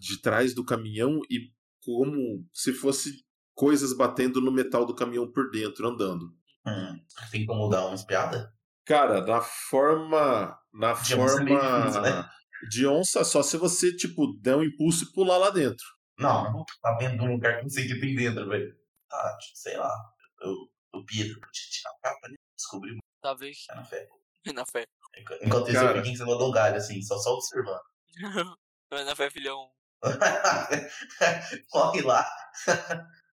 [0.00, 3.24] de trás do caminhão e como se fosse
[3.54, 6.34] coisas batendo no metal do caminhão por dentro, andando.
[6.66, 8.52] Hum, tem como dar uma espiada?
[8.84, 10.58] Cara, na forma.
[10.72, 11.86] Na de forma.
[11.86, 12.28] Onça né?
[12.68, 15.84] De onça, só se você, tipo, der um impulso e pular lá dentro.
[16.18, 18.74] Não, não tá vendo um lugar que não sei que tem dentro, velho.
[19.08, 19.92] Tá, sei lá.
[20.40, 20.52] Eu,
[20.94, 22.34] o Pietro tirar a capa, né?
[22.56, 22.98] Descobri.
[23.20, 23.66] Talvez.
[23.70, 24.08] É na fé.
[24.46, 24.86] É na fé.
[25.16, 27.80] Enquanto isso, eu fiquei em cima do galho, assim, só, só observando.
[28.90, 29.70] Na fé, filhão.
[31.70, 32.24] Corre lá.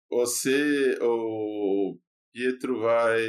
[0.09, 1.97] Você, o
[2.31, 3.27] Pietro, vai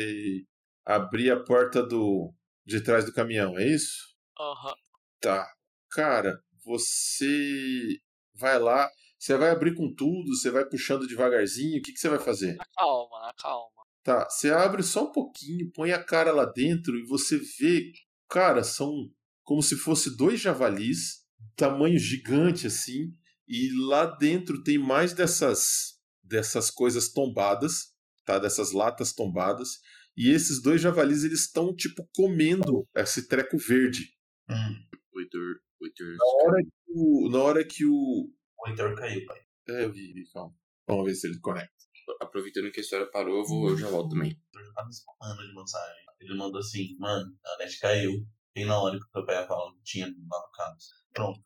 [0.84, 2.32] abrir a porta do
[2.66, 4.14] de trás do caminhão, é isso?
[4.38, 4.70] Aham.
[4.70, 4.74] Uhum.
[5.20, 5.46] Tá.
[5.90, 7.98] Cara, você
[8.34, 12.08] vai lá, você vai abrir com tudo, você vai puxando devagarzinho, o que, que você
[12.08, 12.56] vai fazer?
[12.76, 13.84] Calma, calma.
[14.02, 17.90] Tá, você abre só um pouquinho, põe a cara lá dentro e você vê,
[18.34, 19.08] cara, são
[19.44, 21.24] como se fosse dois javalis,
[21.54, 23.16] tamanho gigante assim,
[23.46, 28.40] e lá dentro tem mais dessas dessas coisas tombadas, tá?
[28.40, 29.78] Dessas latas tombadas,
[30.16, 34.02] e esses dois javalis eles estão tipo comendo esse treco verde.
[34.50, 34.82] Hum.
[35.12, 36.16] O Heitor, o Heitor...
[36.16, 39.40] Na hora que o, na hora que o o Heitor caiu, pai.
[39.68, 40.56] É, eu vi, calma.
[40.88, 41.84] Vamos ver se ele conecta
[42.20, 44.38] aproveitando que a história parou, eu, vou, eu já volto também.
[44.54, 46.03] Eu já tava spamando de mensagem.
[46.24, 48.26] Ele mandou assim, mano, a net caiu.
[48.54, 50.78] Bem na hora que o teu pai ia falar que tinha lá no caso.
[51.12, 51.40] Pronto.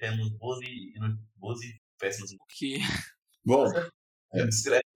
[0.00, 0.92] Temos boas e,
[1.36, 2.32] boas e péssimas.
[2.32, 2.78] O que?
[3.44, 3.66] Bom,
[4.34, 4.86] é, discreto.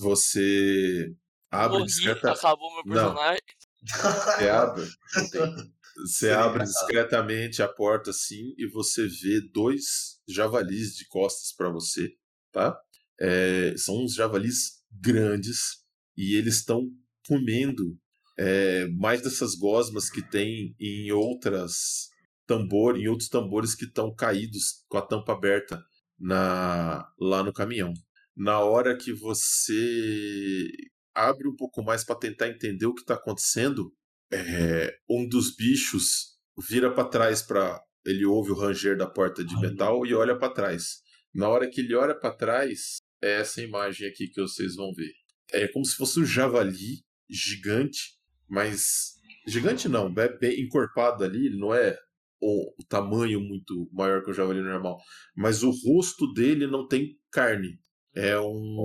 [0.00, 1.14] Você
[1.50, 2.32] abre Morri, discreta...
[2.32, 3.40] acabou meu personagem.
[3.46, 3.62] Não.
[4.38, 4.88] Você abre.
[5.96, 12.14] Você abre discretamente a porta assim e você vê dois javalis de costas para você,
[12.50, 12.80] tá?
[13.20, 15.84] É, são uns javalis grandes
[16.16, 16.88] e eles estão
[17.26, 17.96] comendo
[18.38, 22.08] é, mais dessas gosmas que tem em outras
[22.46, 25.82] tambor, em outros tambores que estão caídos com a tampa aberta
[26.18, 27.92] na lá no caminhão.
[28.36, 30.68] Na hora que você
[31.14, 33.92] abre um pouco mais para tentar entender o que está acontecendo,
[34.32, 39.58] é, um dos bichos vira para trás para ele ouve o ranger da porta de
[39.60, 41.02] metal e olha para trás.
[41.34, 45.12] Na hora que ele olha para trás, é essa imagem aqui que vocês vão ver.
[45.52, 48.18] É como se fosse um javali gigante,
[48.48, 49.14] mas
[49.46, 51.96] gigante não, é bem encorpado ali, ele não é
[52.40, 54.98] o, o tamanho muito maior que o javali normal,
[55.36, 57.80] mas o rosto dele não tem carne.
[58.14, 58.84] É um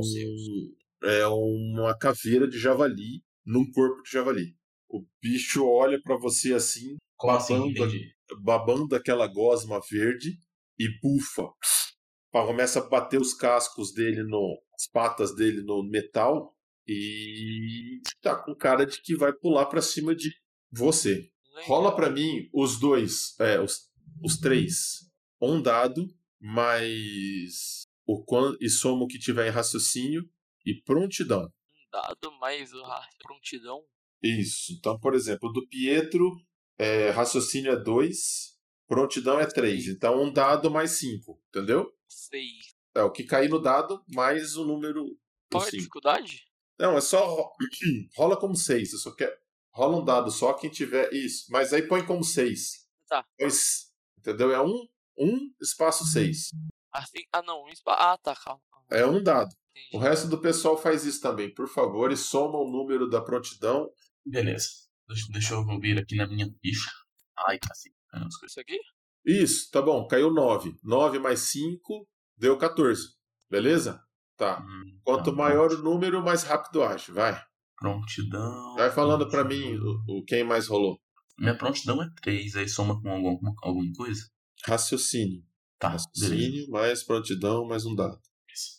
[1.04, 4.56] é uma caveira de javali num corpo de javali.
[4.90, 8.02] O bicho olha para você assim, babando, assim,
[8.42, 10.40] babando aquela gosma verde
[10.80, 11.52] e bufa
[12.46, 14.62] começa a bater os cascos dele no.
[14.76, 16.54] as patas dele no metal
[16.88, 20.34] e tá com cara de que vai pular para cima de
[20.72, 21.30] você.
[21.66, 23.92] Rola para mim os dois, é, os,
[24.24, 25.10] os três.
[25.42, 26.08] Um dado,
[26.40, 30.24] mais o quando e soma o que tiver em raciocínio
[30.66, 31.44] e prontidão.
[31.44, 32.84] Um dado mais o
[33.20, 33.84] prontidão?
[34.24, 34.74] Isso.
[34.74, 36.32] Então, por exemplo, do Pietro,
[36.78, 38.58] é, raciocínio é 2,
[38.88, 39.88] prontidão é 3.
[39.90, 41.92] Então, um dado mais 5, entendeu?
[42.08, 42.44] 6.
[42.96, 45.06] É, o que cair no dado, mais o número.
[45.52, 46.47] Qual é a dificuldade?
[46.80, 47.52] Não, é só.
[48.16, 48.94] Rola como 6.
[48.94, 49.36] Eu só quero.
[49.72, 51.12] Rola um dado só quem tiver.
[51.14, 51.46] Isso.
[51.50, 52.88] Mas aí põe como 6.
[53.08, 53.26] Tá.
[53.38, 54.52] Pois, entendeu?
[54.52, 56.50] É um, um espaço 6.
[56.92, 57.64] Assim, ah, não.
[57.64, 58.02] Um espaço.
[58.02, 58.62] Ah, tá, calma.
[58.90, 59.54] É um dado.
[59.72, 59.98] Entendi.
[59.98, 63.90] O resto do pessoal faz isso também, por favor, e soma o número da prontidão.
[64.26, 64.70] Beleza.
[65.08, 66.90] Deixa, deixa eu ouvir aqui na minha ficha.
[67.48, 67.90] Ai, tá assim.
[68.46, 68.80] Isso aqui?
[69.26, 70.76] Isso, tá bom, caiu 9.
[70.84, 72.08] 9 mais 5
[72.38, 73.16] deu 14.
[73.50, 74.02] Beleza?
[74.38, 74.62] Tá.
[74.62, 75.82] Hum, Quanto tá, maior pronto.
[75.82, 77.12] o número, mais rápido age.
[77.12, 77.42] Vai.
[77.76, 78.76] Prontidão.
[78.76, 81.00] Vai falando para mim o, o, quem mais rolou.
[81.40, 84.22] Minha prontidão é 3, aí soma com algum, alguma coisa?
[84.66, 85.44] Raciocínio.
[85.80, 85.90] Tá.
[85.90, 86.72] Raciocínio beleza.
[86.72, 88.20] mais prontidão mais um dado.
[88.52, 88.78] Isso.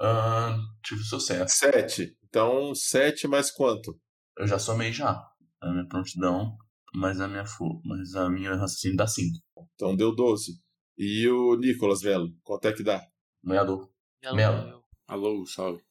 [0.00, 1.58] Uh, tive sucesso.
[1.58, 2.16] 7.
[2.24, 3.98] Então, 7 mais quanto?
[4.38, 5.22] Eu já somei já.
[5.60, 6.56] A minha prontidão
[6.94, 7.44] mas a minha,
[7.84, 9.38] mas a minha raciocínio dá 5.
[9.74, 10.60] Então deu 12.
[10.98, 13.02] E o Nicolas Melo, quanto é que dá?
[14.22, 14.36] Meado.
[14.36, 14.84] Melo.
[15.08, 15.82] Alô, salve.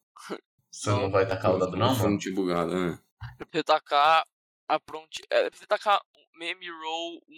[0.71, 1.99] Você não vai tacar o dado não, mano?
[1.99, 2.99] Fonte bugada, né?
[3.39, 4.25] É pra você tacar
[4.67, 5.21] a pronti...
[5.29, 6.01] É pra você tacar
[6.35, 7.35] meme roll 1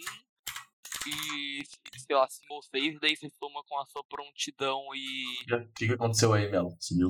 [1.06, 1.62] e,
[1.98, 5.24] sei lá, 5 ou 6, daí você soma com a sua prontidão e...
[5.52, 6.74] O que, que aconteceu aí, Melo?
[6.80, 7.08] Sumiu?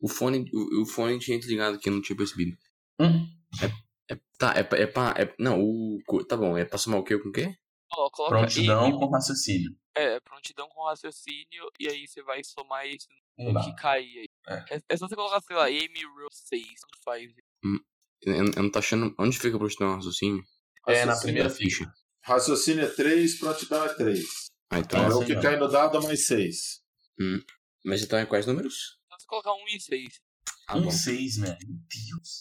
[0.00, 2.56] O fone, o, o fone tinha desligado aqui, eu não tinha percebido.
[2.98, 3.28] Hum?
[3.62, 5.14] É é, tá, é, é pra.
[5.18, 6.00] É, não, o.
[6.28, 7.56] Tá bom, é pra somar o quê com o quê?
[7.92, 9.76] Ó, coloca Prontidão M, com raciocínio.
[9.96, 13.06] é, prontidão com raciocínio, e aí você vai somar esse
[13.38, 13.64] Não no dá.
[13.64, 14.26] que cair aí.
[14.48, 14.76] É.
[14.76, 17.32] É, é só você colocar, sei lá, M roll 6, tanto faz.
[18.22, 19.14] Eu, eu não tô achando.
[19.18, 20.42] Onde fica a prontidão raciocínio?
[20.88, 21.92] É, na Raciocínio- primeira Da ficha.
[22.24, 24.24] Raciocínio é 3, prontidão é 3.
[24.70, 24.98] Ah, então.
[24.98, 25.42] Então é Essa o aí que não.
[25.42, 26.82] cai no dado mais 6.
[27.84, 28.98] Mas então é quais números?
[29.06, 30.20] Então você colocar 1 e 6.
[30.68, 30.90] Ah, Um bom.
[30.90, 31.58] 6, velho.
[31.68, 32.40] Meu Deus.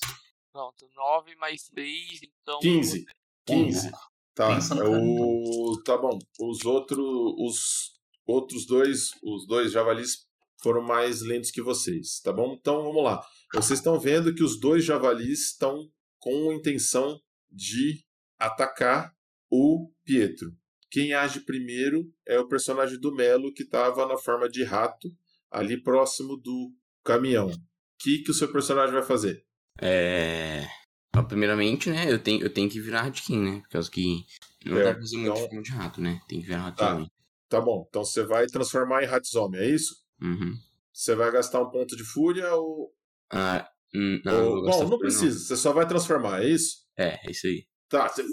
[0.52, 2.60] Pronto, 9 mais 6, então.
[2.60, 3.04] 15.
[3.06, 3.12] você-
[3.46, 3.91] 15.
[4.36, 5.82] Tá, Pensa no é o...
[5.86, 6.20] tá bom.
[6.42, 7.00] Os outros,
[7.40, 7.94] os
[8.28, 10.26] outros dois, os dois javalis
[10.62, 12.54] foram mais lentos que vocês, tá bom?
[12.60, 13.26] Então vamos lá.
[13.54, 17.18] Vocês estão vendo que os dois javalis estão com a intenção
[17.50, 18.04] de
[18.38, 19.14] atacar
[19.50, 20.52] o Pietro.
[20.92, 25.10] Quem age primeiro é o personagem do Melo que estava na forma de rato
[25.50, 26.74] ali próximo do
[27.04, 27.48] caminhão.
[27.48, 27.54] O
[28.00, 29.46] que, que o seu personagem vai fazer?
[29.82, 30.66] É.
[31.24, 33.61] Primeiramente, né, eu tenho, eu tenho que virar Ratkin, né?
[33.61, 34.24] Por causa que
[34.66, 36.22] não dá Certo, pra fazer muito então- forma de rato, né?
[36.28, 37.05] Tem que virar Ratkin.
[37.05, 37.11] Tá.
[37.47, 39.95] Tá bom, então você vai transformar em Ratzome, é isso?
[40.22, 40.55] Uhum.
[40.91, 42.91] Você vai gastar um ponto de fúria ou.
[43.32, 43.70] Ah,
[44.26, 46.78] não, ou- bom, não precisa, você só vai transformar, é isso?
[46.97, 47.66] É, é isso aí.
[47.88, 48.24] Tá, você,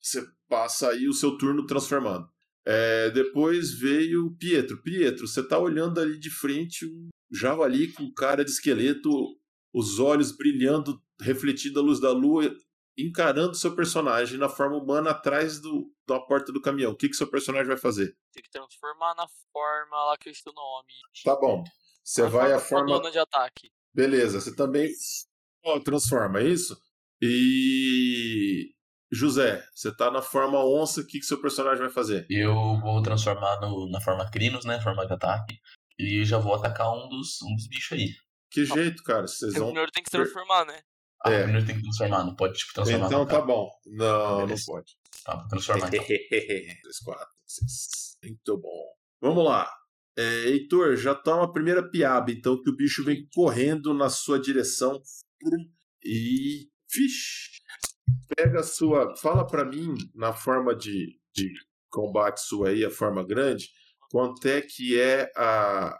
[0.00, 2.28] você passa aí o seu turno transformando.
[2.66, 4.82] É, depois veio o Pietro.
[4.82, 9.10] Pietro, você tá olhando ali de frente um javali com cara de esqueleto,
[9.72, 12.54] os olhos brilhando, refletindo a luz da lua,
[12.96, 16.92] encarando seu personagem na forma humana atrás do, da porta do caminhão.
[16.92, 18.16] O que, que seu personagem vai fazer?
[18.32, 20.92] Tem que transformar na forma lá que é o seu nome.
[21.24, 21.64] Tá bom.
[22.02, 22.88] Você vai a forma.
[22.88, 23.70] fodona de ataque.
[23.94, 24.90] Beleza, você também
[25.64, 26.76] ó, transforma, é isso?
[27.20, 28.72] E.
[29.10, 32.26] José, você tá na forma onça, o que, que seu personagem vai fazer?
[32.28, 34.80] Eu vou transformar no, na forma Crinos, né?
[34.82, 35.58] Forma de ataque.
[35.98, 38.14] E já vou atacar um dos, um dos bichos aí.
[38.50, 39.26] Que jeito, cara?
[39.26, 39.68] Vocês Você vão.
[39.68, 40.80] primeiro tem que se transformar, né?
[41.24, 41.42] Ah, É.
[41.42, 43.06] primeiro tem que transformar, não pode tipo, transformar.
[43.06, 43.68] Então tá bom.
[43.86, 44.64] Não, não Beleza.
[44.66, 44.92] pode.
[45.24, 46.04] Tá, vou transformar então.
[46.04, 48.16] 3, 4, 6.
[48.22, 48.84] Muito bom.
[49.20, 49.70] Vamos lá.
[50.16, 54.38] É, Heitor, já toma a primeira piaba, então, que o bicho vem correndo na sua
[54.40, 55.00] direção.
[56.04, 56.68] E.
[56.92, 57.60] Vixe!
[58.36, 59.14] Pega a sua.
[59.16, 61.52] Fala pra mim, na forma de, de
[61.90, 63.68] combate sua aí, a forma grande,
[64.10, 65.96] quanto é que é a.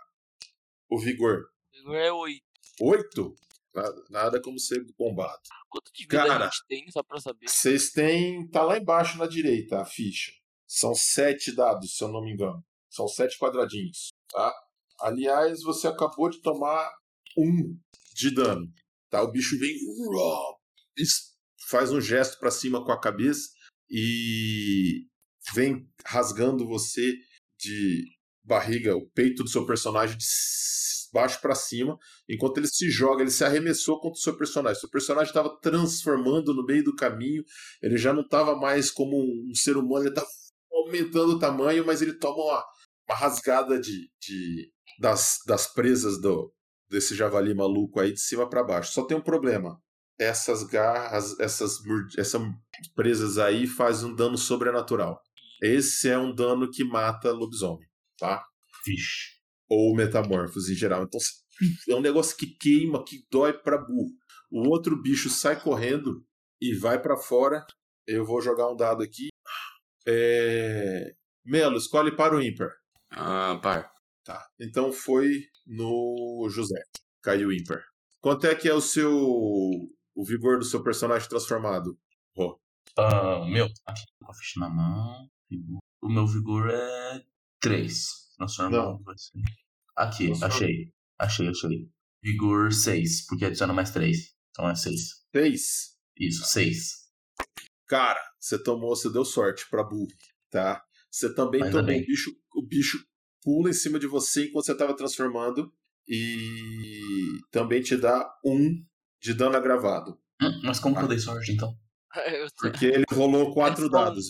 [0.91, 1.45] O vigor?
[1.81, 2.41] Agora é 8.
[2.81, 3.35] 8?
[3.79, 5.41] Nada, nada como ser bombado.
[5.69, 6.47] Quanto de vida Cara.
[6.47, 7.49] a gente tem, só pra saber?
[7.49, 8.49] Vocês têm.
[8.49, 10.33] Tá lá embaixo na direita a ficha.
[10.67, 12.65] São sete dados, se eu não me engano.
[12.91, 14.53] São sete quadradinhos, tá?
[15.01, 16.91] Aliás, você acabou de tomar
[17.37, 17.79] um
[18.15, 18.67] de dano,
[19.09, 19.23] tá?
[19.23, 19.77] O bicho vem.
[21.69, 23.51] Faz um gesto pra cima com a cabeça
[23.89, 25.07] e
[25.55, 27.15] vem rasgando você
[27.59, 28.05] de
[28.43, 30.25] barriga, o peito do seu personagem de
[31.13, 31.97] baixo pra cima.
[32.29, 34.81] Enquanto ele se joga, ele se arremessou contra o seu personagem.
[34.81, 37.43] Seu personagem estava transformando no meio do caminho.
[37.83, 40.27] Ele já não estava mais como um ser humano, ele estava
[40.73, 42.65] aumentando o tamanho, mas ele toma uma,
[43.09, 46.53] uma rasgada de, de- das, das presas do,
[46.91, 48.93] desse javali maluco aí de cima para baixo.
[48.93, 49.81] Só tem um problema.
[50.21, 51.75] Essas garras, essas,
[52.17, 52.43] essas
[52.97, 55.21] presas aí fazem um dano sobrenatural.
[55.63, 57.87] Esse é um dano que mata lobisomem,
[58.19, 58.45] tá?
[58.87, 59.38] Vixe.
[59.69, 61.05] Ou metamorfos em geral.
[61.05, 61.21] Então
[61.89, 64.11] é um negócio que queima, que dói pra burro.
[64.51, 66.25] O outro bicho sai correndo
[66.61, 67.67] e vai pra fora.
[68.07, 69.29] Eu vou jogar um dado aqui.
[70.07, 71.15] É...
[71.45, 72.71] Melo, escolhe para o ímpar.
[73.11, 73.93] Ah, par.
[74.25, 74.47] Tá.
[74.59, 76.81] Então foi no José.
[77.23, 77.83] Caiu ímpar.
[78.21, 81.99] Quanto é que é o seu o vigor do seu personagem transformado?
[82.97, 85.29] Ah, meu, aqui com a ficha na mão.
[86.03, 87.23] O meu vigor é
[87.61, 88.28] 3.
[88.39, 89.03] Transforma Não.
[89.03, 89.33] vai ser.
[89.97, 90.55] Aqui, Transforma.
[90.55, 90.93] achei.
[91.19, 91.91] Achei, achei.
[92.23, 94.17] Vigor 6, porque adiciona mais 3.
[94.51, 95.01] Então é 6.
[95.35, 95.97] Seis.
[96.19, 97.09] Isso, 6.
[97.87, 100.09] Cara, você tomou, você deu sorte pra burro,
[100.51, 100.83] tá?
[101.11, 102.99] Você também Ainda tomou o bicho, o bicho
[103.43, 105.73] pula em cima de você enquanto você tava transformando
[106.07, 108.85] e também te dá um
[109.21, 111.05] de dano agravado, Hum, mas como que Ah.
[111.05, 111.75] eu dei sorte então?
[112.61, 114.05] Porque ele rolou quatro É só um.
[114.05, 114.27] dados.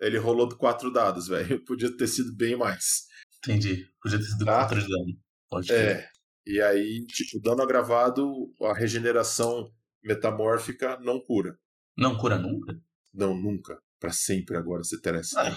[0.00, 1.62] Ele rolou quatro dados, velho.
[1.64, 3.06] Podia ter sido bem mais.
[3.44, 3.86] Entendi.
[4.00, 4.66] Podia ter sido Tá.
[4.66, 5.18] 4 de dano.
[5.50, 5.96] Pode crer.
[5.96, 6.08] É.
[6.46, 8.26] E aí, tipo, dano agravado,
[8.62, 9.70] a regeneração
[10.02, 11.56] metamórfica não cura.
[11.96, 12.76] Não cura nunca?
[13.14, 13.78] Não, nunca.
[14.00, 15.54] Pra sempre agora você terá esse Ah.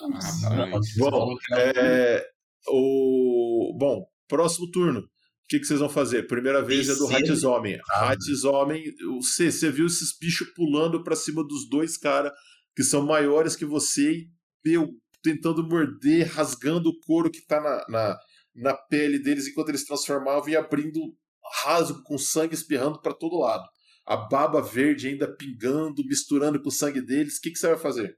[0.00, 1.36] Nossa, Ah, você bom.
[1.56, 2.24] É,
[2.68, 3.76] o...
[3.78, 5.00] Bom, próximo turno.
[5.00, 5.08] O
[5.48, 6.26] que, que vocês vão fazer?
[6.26, 7.24] Primeira vez é do Terceiro.
[7.26, 7.78] Ratizomem.
[7.90, 8.84] Ah, Ratizomem,
[9.16, 12.32] você, você viu esses bichos pulando pra cima dos dois caras
[12.76, 14.28] que são maiores que você e
[14.64, 14.90] meu,
[15.28, 18.18] tentando morder, rasgando o couro que tá na, na,
[18.54, 21.00] na pele deles enquanto eles transformavam e abrindo
[21.64, 23.64] rasgo com sangue espirrando pra todo lado.
[24.06, 27.36] A baba verde ainda pingando, misturando com o sangue deles.
[27.36, 28.16] O que, que você vai fazer?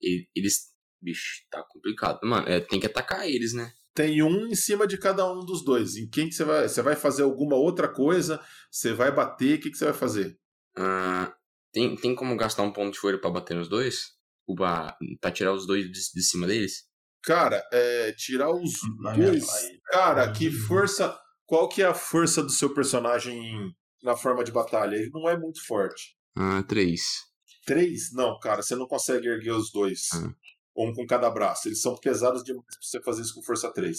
[0.00, 0.74] E- eles.
[1.02, 2.20] Bicho, tá complicado.
[2.22, 3.70] Mano, é, tem que atacar eles, né?
[3.94, 5.96] Tem um em cima de cada um dos dois.
[5.96, 6.68] Em quem que você vai.
[6.68, 8.40] Você vai fazer alguma outra coisa?
[8.70, 9.58] Você vai bater?
[9.58, 10.38] O que, que você vai fazer?
[10.76, 11.34] Ah,
[11.72, 14.15] tem, tem como gastar um ponto de fúria pra bater nos dois?
[14.46, 14.96] Ou pra,
[15.32, 16.84] tirar os dois de, de cima deles?
[17.22, 19.46] Cara, é, tirar os Na minha- dois.
[19.86, 21.18] Cara, que força.
[21.44, 23.72] Qual que é a força do seu personagem
[24.02, 24.96] na forma de batalha?
[24.96, 26.16] Ele não é muito forte.
[26.36, 27.02] Ah, três.
[27.64, 28.12] Três?
[28.12, 30.08] Não, cara, você não consegue erguer os dois.
[30.14, 30.32] Hum.
[30.76, 31.66] Um com cada braço.
[31.68, 33.98] Eles são pesados demais pra você fazer isso com força 3.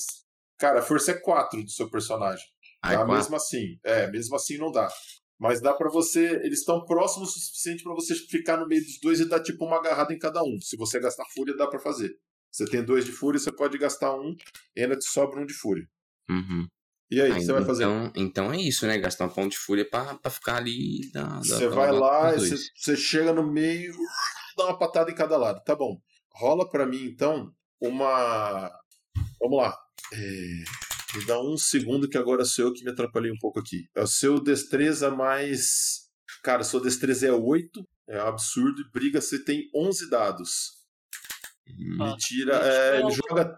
[0.57, 2.45] Cara, a força é 4 do seu personagem.
[2.81, 2.99] Ah, é Tá?
[3.05, 3.15] quatro?
[3.15, 3.79] Mesmo assim.
[3.83, 4.87] É, mesmo assim não dá.
[5.39, 6.41] Mas dá pra você.
[6.43, 9.65] Eles estão próximos o suficiente pra você ficar no meio dos dois e dar tipo
[9.65, 10.59] uma agarrada em cada um.
[10.59, 12.15] Se você gastar fúria, dá pra fazer.
[12.51, 14.35] Você tem dois de fúria, você pode gastar um
[14.75, 15.87] e ainda te sobra um de fúria.
[16.29, 16.67] Uhum.
[17.09, 17.83] E aí, o Ah, que você vai fazer?
[17.83, 18.97] Então, então é isso, né?
[18.97, 21.09] Gastar um ponto de fúria pra, pra ficar ali.
[21.11, 23.93] Da, Você vai lá, você, você chega no meio,
[24.57, 25.63] dá uma patada em cada lado.
[25.63, 26.01] Tá bom.
[26.33, 28.71] Rola pra mim, então, uma.
[29.39, 29.77] Vamos lá.
[30.13, 30.63] É,
[31.15, 33.87] Me dá um segundo que agora sou eu que me atrapalhei um pouco aqui.
[33.95, 36.07] É o seu destreza mais.
[36.43, 37.87] Cara, sua destreza é 8.
[38.09, 38.81] É absurdo.
[38.81, 40.49] E briga, você tem 11 dados.
[41.69, 42.55] Hum, Me tira.
[42.55, 43.55] é, ele joga.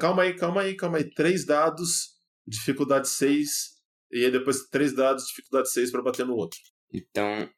[0.00, 1.10] Calma aí, calma aí, calma aí.
[1.14, 2.14] 3 dados,
[2.46, 3.74] dificuldade 6.
[4.12, 6.58] E aí depois 3 dados, dificuldade 6 pra bater no outro.
[6.92, 7.50] Então.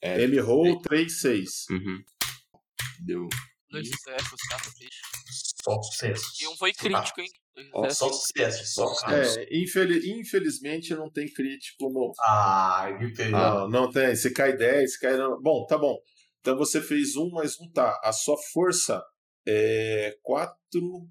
[0.00, 1.50] É, M roll 3, 6.
[1.70, 2.02] uhum.
[3.04, 3.28] Deu.
[3.70, 4.58] Dois sucessos, tá?
[5.64, 6.24] Só sucesso.
[6.40, 7.28] E um foi crítico, hein?
[7.72, 7.98] Ó, sucessos.
[7.98, 9.40] Só sucesso, só sucesso.
[9.40, 12.12] É, infeli- infelizmente não tem crítico no.
[12.26, 13.30] Ai, que pena.
[13.38, 14.14] Não, não tem.
[14.16, 15.16] Se cai 10, cai.
[15.42, 15.96] Bom, tá bom.
[16.40, 18.00] Então você fez um mais um, tá.
[18.02, 19.02] A sua força
[19.46, 20.56] é 4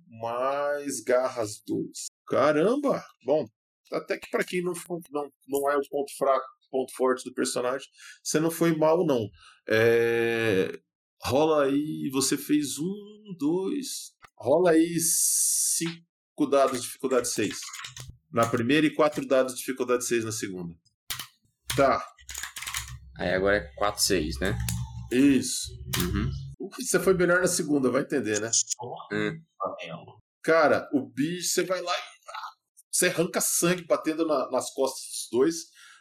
[0.07, 2.07] mais garras 2.
[2.27, 3.03] Caramba!
[3.25, 3.45] Bom,
[3.91, 4.73] até que pra quem não,
[5.11, 7.87] não, não é o ponto fraco, ponto forte do personagem,
[8.23, 9.27] você não foi mal, não.
[9.67, 10.79] É,
[11.23, 14.13] Rola aí, você fez um, dois.
[14.37, 16.05] Rola aí cinco
[16.47, 17.57] dados de dificuldade 6.
[18.31, 20.73] Na primeira e quatro dados de dificuldade 6 na segunda.
[21.75, 22.03] Tá,
[23.17, 24.57] Aí agora é 4, 6, né?
[25.11, 25.67] isso.
[25.97, 26.29] Uhum.
[26.79, 28.49] Você foi melhor na segunda, vai entender, né?
[29.11, 29.41] Hum.
[30.43, 32.19] Cara, o bicho, você vai lá e.
[32.91, 35.55] Você arranca sangue batendo na- nas costas dos dois,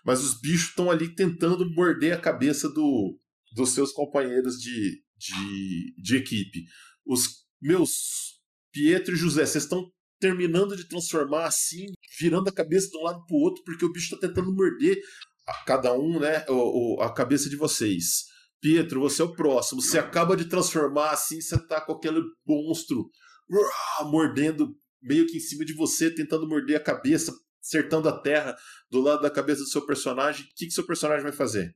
[0.04, 3.18] mas os bichos estão ali tentando morder a cabeça do,
[3.54, 6.64] dos seus companheiros de, de, de equipe.
[7.06, 8.40] Os meus
[8.72, 9.90] Pietro e José, vocês estão
[10.20, 11.86] terminando de transformar assim,
[12.20, 14.98] virando a cabeça de um lado pro outro, porque o bicho está tentando morder
[15.46, 18.24] a cada um, né, o, o- a cabeça de vocês.
[18.60, 19.80] Pietro, você é o próximo.
[19.80, 23.08] Você acaba de transformar assim, você tá com aquele monstro
[23.48, 27.32] uah, mordendo meio que em cima de você, tentando morder a cabeça,
[27.64, 28.56] acertando a terra
[28.90, 30.44] do lado da cabeça do seu personagem.
[30.44, 31.72] O que, que seu personagem vai fazer?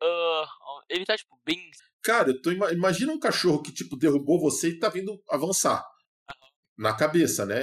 [0.00, 0.44] Ah,
[0.88, 1.58] ele tá, tipo, bem.
[2.02, 5.84] Cara, eu tô ima- imagina um cachorro que tipo derrubou você e tá vindo avançar
[6.76, 7.62] na cabeça, né?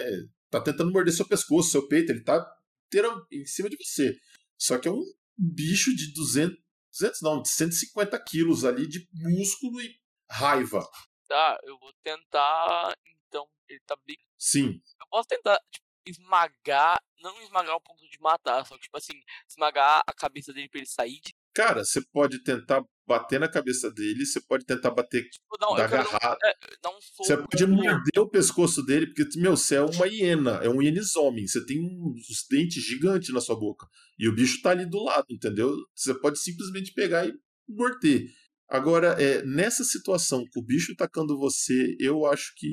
[0.50, 2.46] Tá tentando morder seu pescoço, seu peito, ele tá
[2.88, 4.16] inteiro em cima de você.
[4.58, 5.04] Só que é um
[5.38, 6.58] bicho de 200,
[6.92, 9.96] 200 não, de 150 quilos ali de músculo e
[10.30, 10.86] raiva.
[11.28, 12.96] Tá, eu vou tentar.
[13.28, 14.18] Então, ele tá bem.
[14.38, 14.82] Sim.
[15.00, 17.00] Eu posso tentar, tipo, esmagar.
[17.22, 19.14] Não esmagar o ponto de matar, só que, tipo assim,
[19.48, 21.36] esmagar a cabeça dele pra ele sair de.
[21.54, 25.82] Cara, você pode tentar bater na cabeça dele, você pode tentar bater, Tipo, não, dar
[25.82, 26.38] um, agarrada.
[26.46, 26.54] é,
[27.02, 27.24] soco.
[27.26, 31.48] Você pode morder o pescoço dele, porque, meu, você é uma hiena, é um hienisomem.
[31.48, 33.88] Você tem uns dentes gigantes na sua boca.
[34.18, 35.76] E o bicho tá ali do lado, entendeu?
[35.96, 37.34] Você pode simplesmente pegar e
[37.68, 38.28] morder.
[38.70, 42.68] Agora, é, nessa situação, com o bicho atacando você, eu acho que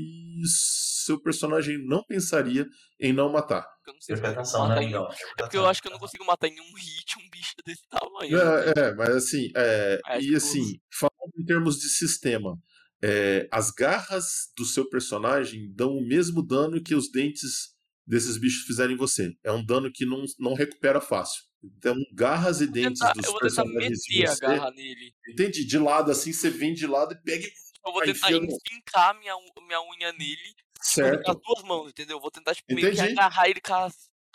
[0.44, 2.66] seu personagem não pensaria
[3.01, 3.66] em não matar.
[3.86, 4.94] Eu não sei se eu né, matar em-?
[4.94, 7.82] É porque eu acho que eu não consigo matar em um hit um bicho desse
[7.88, 8.36] tamanho.
[8.38, 12.59] É, é, mas assim, é, É, e tipo- assim, falando em termos de sistema,
[13.03, 17.74] é, as garras do seu personagem dão o mesmo dano que os dentes
[18.07, 19.32] desses bichos fizerem em você.
[19.42, 21.42] É um dano que não, não recupera fácil.
[21.79, 25.14] Então, garras e dentes tentar- dos eu vou tentar personagens de meter a garra nele.
[25.29, 25.64] Entende?
[25.64, 27.53] De lado, assim, você vem de lado e pega e
[27.87, 29.35] Eu vou tentar enfincar minha,
[29.67, 31.31] minha unha nele tipo, com certo.
[31.31, 32.17] as duas mãos, entendeu?
[32.17, 33.12] Eu vou tentar, tipo, meio que Entendi.
[33.12, 33.87] agarrar ele com a,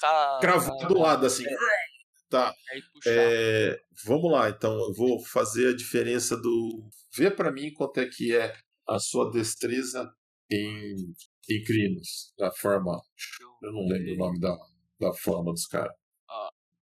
[0.03, 1.45] a- do lado, assim.
[2.29, 2.53] Tá.
[2.71, 3.11] Aí puxar.
[3.13, 6.89] É, vamos lá, então eu vou fazer a diferença do.
[7.13, 8.53] Vê pra mim quanto é que é
[8.87, 10.09] a sua destreza
[10.49, 10.95] em,
[11.49, 12.97] em crinos, da forma.
[13.61, 14.55] Eu não lembro o nome da,
[14.99, 15.93] da forma dos caras.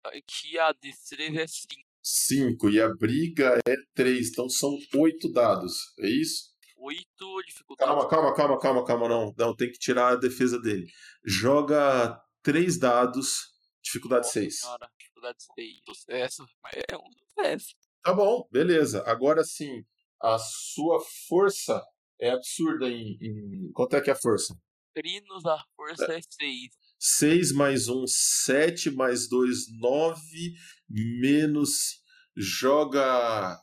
[0.10, 1.74] Aqui a destreza é 5.
[2.02, 6.50] 5 e a briga é 3, então são 8 dados, é isso?
[6.78, 7.90] 8 dificuldade.
[7.92, 9.34] Calma, calma, calma, calma, calma, não.
[9.38, 10.88] Não, tem que tirar a defesa dele.
[11.26, 13.50] Joga 3 dados,
[13.84, 14.60] dificuldade 6.
[14.60, 15.78] Senhora, dificuldade 6.
[15.88, 16.46] Sucesso.
[16.64, 17.76] Mas é um sucesso.
[18.02, 19.04] Tá bom, beleza.
[19.06, 19.84] Agora sim,
[20.22, 21.84] a sua força
[22.20, 24.56] é absurda em, em- Quanto é que é a força?
[24.94, 26.70] Trinos, a força é 6.
[27.00, 30.54] 6 mais 1, 7 mais 2, 9,
[30.90, 32.00] menos.
[32.36, 33.58] Joga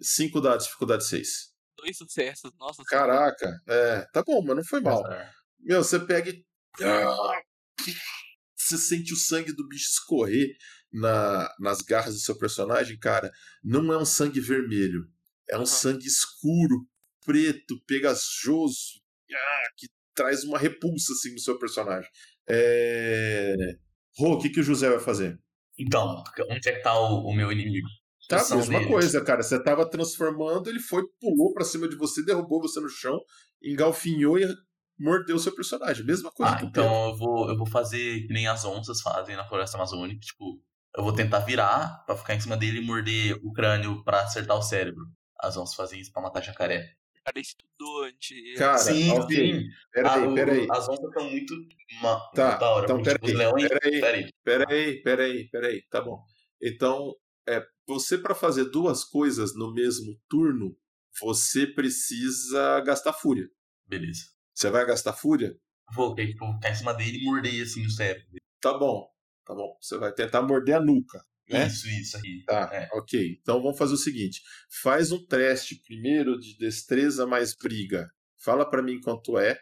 [0.00, 1.28] 5 dados, dificuldade 6.
[1.76, 2.50] Dois sucessos.
[2.58, 5.04] Nossa Caraca, é, tá bom, mas não foi mal.
[5.04, 5.32] Azar.
[5.60, 6.44] Meu, você pega e.
[6.82, 7.40] Ah,
[8.56, 10.56] Você sente o sangue do bicho escorrer
[10.92, 13.30] na, nas garras do seu personagem, cara.
[13.62, 15.04] Não é um sangue vermelho.
[15.48, 15.66] É um Aham.
[15.66, 16.86] sangue escuro,
[17.24, 19.00] preto, pegajoso,
[19.32, 19.88] ah, que
[20.18, 22.08] traz uma repulsa assim no seu personagem.
[22.48, 23.54] É...
[24.18, 25.38] Rô, o que, que o José vai fazer?
[25.78, 27.86] Então, onde é que tá o, o meu inimigo?
[28.28, 28.90] Tá, Posição mesma dele.
[28.90, 29.42] coisa, cara.
[29.42, 33.18] Você tava transformando, ele foi, pulou pra cima de você, derrubou você no chão,
[33.62, 34.44] engalfinhou e
[34.98, 36.04] mordeu seu personagem.
[36.04, 36.68] Mesma coisa Ah, Pedro.
[36.70, 40.18] então eu vou, eu vou fazer que nem as onças fazem na floresta amazônica.
[40.20, 40.60] Tipo,
[40.96, 44.58] eu vou tentar virar pra ficar em cima dele e morder o crânio pra acertar
[44.58, 45.04] o cérebro.
[45.40, 46.86] As onças fazem isso pra matar jacaré.
[47.28, 48.58] Cara estudou antes.
[48.58, 49.34] Cara, sim, ok.
[49.36, 49.68] sim.
[49.92, 50.66] Peraí, Ah, peraí.
[50.70, 51.54] As onças são muito,
[52.02, 52.84] ma- Tá, muito da hora.
[52.84, 53.68] então tipo, peraí, os leões.
[53.68, 54.00] peraí.
[54.00, 54.32] Peraí.
[54.42, 55.82] Peraí, peraí, peraí.
[55.90, 56.24] Tá bom.
[56.62, 57.14] Então,
[57.46, 60.74] é, você para fazer duas coisas no mesmo turno,
[61.20, 63.48] você precisa gastar fúria.
[63.86, 64.22] Beleza.
[64.54, 65.54] Você vai gastar fúria?
[65.94, 68.26] Vou, que, tipo, ficar em cima dele e morder assim o cérebro.
[68.60, 69.06] Tá bom.
[69.44, 69.76] Tá bom.
[69.80, 71.22] Você vai tentar morder a nuca.
[71.50, 71.66] Né?
[71.66, 72.44] Isso, isso aí.
[72.46, 72.88] Tá, É.
[72.92, 73.38] ok.
[73.40, 74.40] Então vamos fazer o seguinte:
[74.82, 78.08] faz um teste primeiro de destreza mais briga.
[78.36, 79.58] Fala pra mim quanto é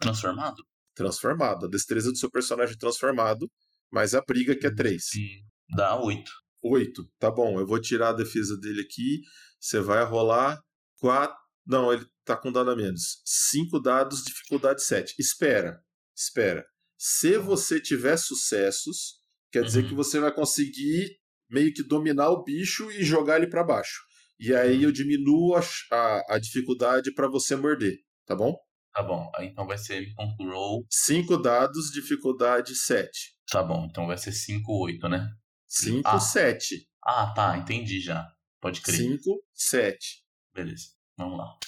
[0.00, 0.62] Transformado?
[0.94, 1.66] transformado.
[1.66, 3.50] A destreza do seu personagem transformado,
[3.90, 5.04] mais a briga que é 3.
[5.04, 5.28] Sim.
[5.76, 6.30] Dá oito.
[6.62, 7.04] 8.
[7.18, 9.20] Tá bom, eu vou tirar a defesa dele aqui.
[9.60, 10.58] Você vai rolar
[10.98, 11.36] 4.
[11.66, 13.20] Não, ele tá com dano a menos.
[13.24, 15.14] 5 dados, dificuldade 7.
[15.18, 15.78] Espera,
[16.16, 16.64] espera.
[16.96, 19.16] Se você tiver sucessos,
[19.52, 19.88] quer dizer Uhum.
[19.90, 21.18] que você vai conseguir
[21.48, 24.02] meio que dominar o bicho e jogar ele pra baixo.
[24.38, 28.56] E aí eu diminuo a, a, a dificuldade pra você morder, tá bom?
[28.92, 29.30] Tá bom.
[29.40, 30.86] Então vai ser control.
[30.90, 33.10] 5 dados, dificuldade 7.
[33.50, 33.86] Tá bom.
[33.90, 35.28] Então vai ser 5, 8, né?
[35.66, 36.20] 5, Ah.
[36.20, 36.88] 7.
[37.04, 37.56] Ah, tá.
[37.58, 38.26] Entendi já.
[38.60, 38.96] Pode crer.
[38.96, 40.24] 5, 7.
[40.52, 40.84] Beleza.
[41.16, 41.58] Vamos lá.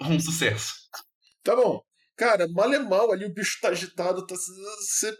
[0.00, 0.74] Um sucesso.
[1.42, 1.80] Tá bom.
[2.16, 5.16] Cara, mal é mal ali, o bicho tá agitado, tá, você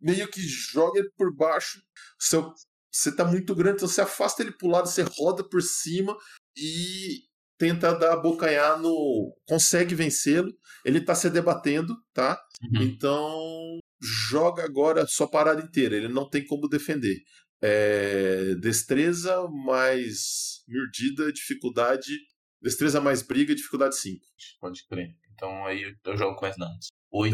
[0.00, 1.80] meio que joga ele por baixo,
[2.18, 2.52] seu,
[2.90, 6.16] você tá muito grande, então você afasta ele pro lado, você roda por cima
[6.56, 7.22] e
[7.58, 9.34] tenta dar abocanhar no.
[9.46, 10.52] consegue vencê-lo.
[10.84, 12.40] Ele tá se debatendo, tá?
[12.62, 12.82] Uhum.
[12.82, 17.18] Então joga agora sua parada inteira, ele não tem como defender.
[17.60, 22.16] É, destreza mais mordida, dificuldade.
[22.62, 24.24] Destreza mais briga, dificuldade 5.
[24.60, 25.10] Pode crer.
[25.32, 26.86] Então aí eu- jogo com mais dados.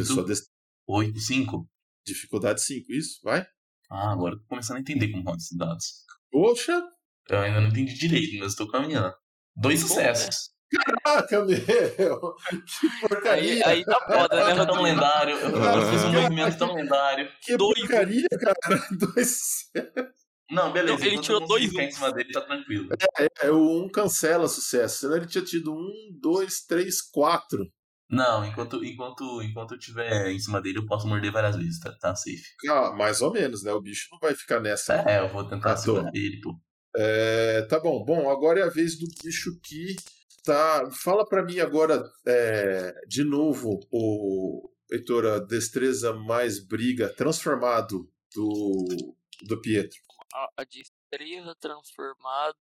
[0.06, 0.48] Sua 8, des-
[0.86, 1.66] 8, 5.
[2.06, 3.20] Dificuldade 5, isso?
[3.22, 3.46] Vai?
[3.94, 5.86] Ah, agora eu tô começando a entender como roda esses dados.
[6.30, 6.82] Poxa!
[7.30, 9.14] Eu ainda não entendi direito, mas estou caminhando.
[9.56, 10.50] Dois Bom, sucessos.
[11.04, 11.54] Caraca, meu!
[12.80, 13.68] Que Aí, porcaria!
[13.68, 15.36] aí tá foda, né, É tão lendário.
[15.36, 17.30] Eu, fiz um movimento tão lendário.
[17.40, 18.88] Que dois- porcaria, cara!
[19.14, 19.38] Dois.
[20.50, 20.98] Não, beleza.
[20.98, 22.88] Não, ele tirou dois ficar em cima dele, tá tranquilo.
[23.40, 24.98] É, o um cancela sucesso.
[24.98, 27.64] Senão ele tinha tido um, dois, três, quatro.
[28.14, 31.92] Não, enquanto, enquanto, enquanto eu estiver em cima dele, eu posso morder várias vezes, tá,
[31.92, 32.42] tá safe.
[32.68, 33.72] Ah, mais ou menos, né?
[33.72, 34.94] O bicho não vai ficar nessa.
[35.08, 36.54] É, eu vou tentar Ah, segurar ele, pô.
[36.96, 38.04] É, tá bom.
[38.04, 39.96] Bom, agora é a vez do bicho que
[40.44, 40.88] tá.
[40.92, 49.16] Fala pra mim agora, é, de novo, o Heitor, a destreza mais briga transformado do,
[49.42, 49.98] do Pietro.
[50.32, 52.56] A, a destreza transformado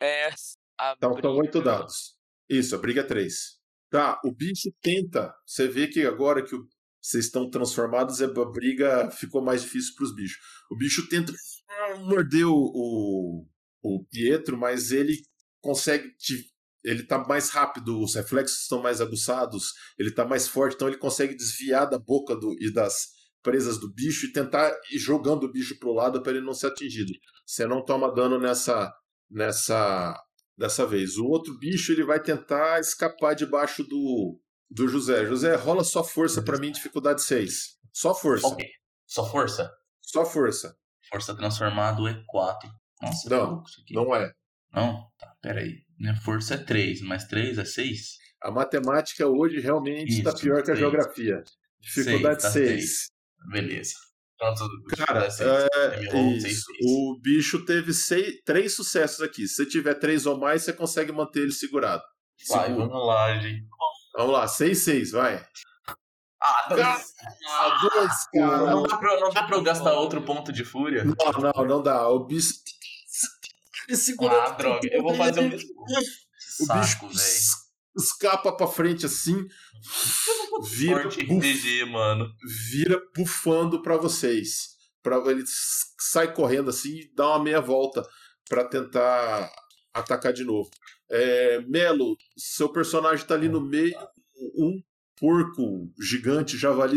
[0.00, 0.28] é
[0.78, 2.16] a Então, são oito briga- dados.
[2.48, 3.59] Isso, a briga é três.
[3.90, 5.34] Tá, o bicho tenta.
[5.44, 6.56] Você vê que agora que
[7.02, 10.38] vocês estão transformados, a briga ficou mais difícil para os bichos.
[10.70, 11.32] O bicho tenta
[11.68, 13.46] ah, morder o, o,
[13.82, 15.20] o Pietro, mas ele
[15.60, 16.08] consegue.
[16.16, 16.48] Te,
[16.84, 20.96] ele tá mais rápido, os reflexos estão mais aguçados, ele tá mais forte, então ele
[20.96, 23.08] consegue desviar da boca do, e das
[23.42, 26.68] presas do bicho e tentar ir jogando o bicho pro lado para ele não ser
[26.68, 27.12] atingido.
[27.44, 28.92] Você não toma dano nessa
[29.30, 30.18] nessa
[30.60, 31.16] dessa vez.
[31.16, 34.38] O outro bicho ele vai tentar escapar debaixo do,
[34.70, 35.24] do José.
[35.24, 37.78] José, rola só força pra mim, dificuldade 6.
[37.90, 38.46] Só força.
[38.46, 38.68] Ok.
[39.06, 39.72] Só força?
[40.02, 40.76] Só força.
[41.10, 42.70] Força transformado é 4.
[43.00, 43.94] Nossa, é Não, aqui.
[43.94, 44.30] Não é.
[44.72, 45.10] Não?
[45.18, 45.78] Tá, peraí.
[45.98, 48.18] Minha força é 3, mais 3 é 6?
[48.42, 51.42] A matemática hoje realmente está Isso, pior que a geografia.
[51.80, 53.06] Dificuldade Seis, tá 6.
[53.50, 53.94] Beleza.
[54.40, 54.66] Quanto
[54.96, 56.04] Cara, é,
[56.38, 56.64] isso.
[56.82, 59.46] o bicho teve seis, três sucessos aqui.
[59.46, 62.02] Se você tiver três ou mais, você consegue manter ele segurado.
[62.48, 63.66] Vai, vamos lá, gente.
[64.16, 65.46] Vamos lá, 6, 6, vai.
[66.42, 66.82] Ah, dois.
[67.48, 71.04] Ah, dois, Não dá, pra, não dá pra eu gastar outro ponto de fúria?
[71.04, 71.14] Não,
[71.54, 72.08] não, não dá.
[72.08, 72.54] O bicho.
[73.94, 74.40] segurando.
[74.40, 74.88] Ah, droga.
[74.90, 75.68] Eu vou fazer o mesmo.
[76.60, 77.50] O Saco, bicho es-
[77.96, 79.36] escapa pra frente assim,
[80.62, 82.28] vira, Forte buf- RPG, mano.
[82.70, 84.78] vira bufando pra vocês.
[85.02, 85.44] Pra, ele
[85.98, 88.02] sai correndo assim e dá uma meia volta
[88.48, 89.50] pra tentar
[89.94, 90.68] atacar de novo.
[91.10, 93.94] É, Melo, seu personagem tá ali no meio.
[94.58, 94.80] Um
[95.18, 96.96] porco gigante, javali,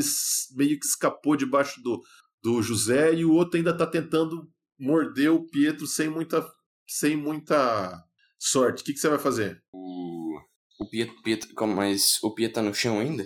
[0.55, 2.01] meio que escapou debaixo do,
[2.41, 4.49] do José e o outro ainda tá tentando
[4.80, 6.45] morder o Pietro sem muita,
[6.88, 8.01] sem muita
[8.39, 8.82] sorte.
[8.82, 9.61] O que, que você vai fazer?
[9.74, 10.38] O,
[10.80, 13.26] o Pietro, Pietro, como- mas o Pietro tá no chão ainda?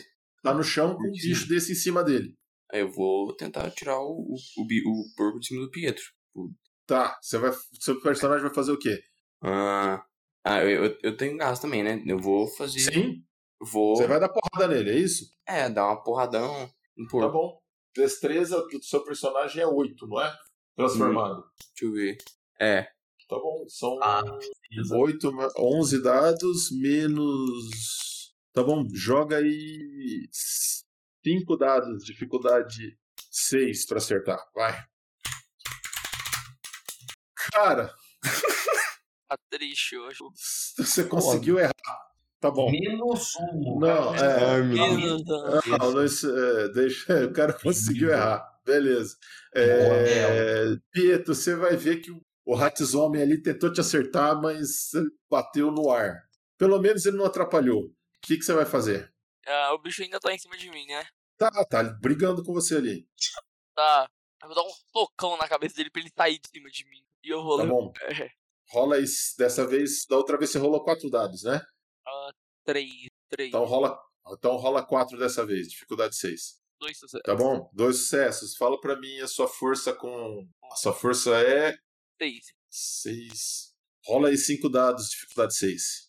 [0.50, 2.34] Tá no chão com um bicho desse em cima dele.
[2.72, 6.04] Aí eu vou tentar tirar o, o, o, o porco de cima do Pietro.
[6.86, 9.02] Tá, você vai, seu personagem vai fazer o quê?
[9.42, 10.04] Ah,
[10.44, 12.02] ah eu, eu, eu tenho gás também, né?
[12.06, 12.80] Eu vou fazer.
[12.80, 13.24] Sim,
[13.60, 13.96] Vou.
[13.96, 15.26] você vai dar porrada nele, é isso?
[15.46, 17.32] É, dar uma porradão no Tá porco.
[17.32, 17.60] bom.
[17.96, 20.34] Destreza do seu personagem é 8, não é?
[20.76, 21.44] Transformado.
[21.76, 22.18] Deixa eu ver.
[22.60, 22.84] É.
[23.28, 24.96] Tá bom, são Ah, precisa.
[24.96, 28.17] 8, 11 dados menos.
[28.58, 30.28] Tá bom, joga aí
[31.24, 32.98] 5 dados, dificuldade
[33.30, 34.44] 6 pra acertar.
[34.52, 34.84] Vai.
[37.52, 37.94] Cara,
[39.30, 40.18] Tá triste hoje.
[40.76, 41.72] você conseguiu errar.
[42.40, 42.72] Tá bom.
[42.72, 43.78] Menos um.
[43.80, 44.64] Não, é.
[44.64, 45.24] Menos.
[45.68, 48.44] Não, não, isso, é, deixa, o cara conseguiu errar.
[48.66, 49.18] Beleza.
[49.54, 52.10] É, Pietro, você vai ver que
[52.44, 54.90] o, Ratzomem ali tentou te acertar, mas
[55.30, 56.24] bateu no ar.
[56.58, 57.96] Pelo menos ele não atrapalhou.
[58.18, 59.14] O que, que você vai fazer?
[59.46, 61.08] Ah, o bicho ainda tá em cima de mim, né?
[61.38, 63.08] Tá, tá brigando com você ali.
[63.76, 64.10] Tá.
[64.42, 67.04] Eu vou dar um socão na cabeça dele pra ele sair de cima de mim.
[67.24, 67.94] E eu vou Tá bom.
[68.02, 68.32] É,
[68.70, 69.06] Rola aí,
[69.38, 71.62] dessa vez, da outra vez você rolou quatro dados, né?
[72.06, 72.32] ah,
[72.66, 72.92] três,
[73.30, 73.98] três, Então rola,
[74.30, 76.60] então rola quatro dessa vez, dificuldade 6.
[76.78, 77.24] dois sucessos.
[77.24, 77.70] Tá bom?
[77.74, 78.58] Dois sucessos.
[78.58, 80.46] Fala pra mim a sua força com.
[80.70, 81.78] A sua força é
[82.22, 82.54] Seis.
[82.70, 83.74] 6.
[84.06, 86.07] Rola aí cinco dados, dificuldade 6.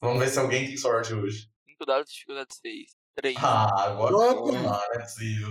[0.00, 1.48] Vamos ver se alguém tem sorte hoje.
[1.68, 2.90] Cinco dados, dificuldade seis.
[3.16, 3.36] Três.
[3.38, 4.52] Ah, agora Opa!
[4.52, 5.50] não, é possível.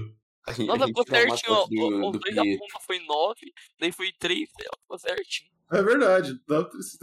[0.65, 1.53] Nossa, ficou certinho.
[1.53, 1.65] ó.
[1.65, 2.59] O- do Os dois da Pietro.
[2.59, 5.49] ponta foi nove, daí foi três, ficou certinho.
[5.69, 6.39] É verdade,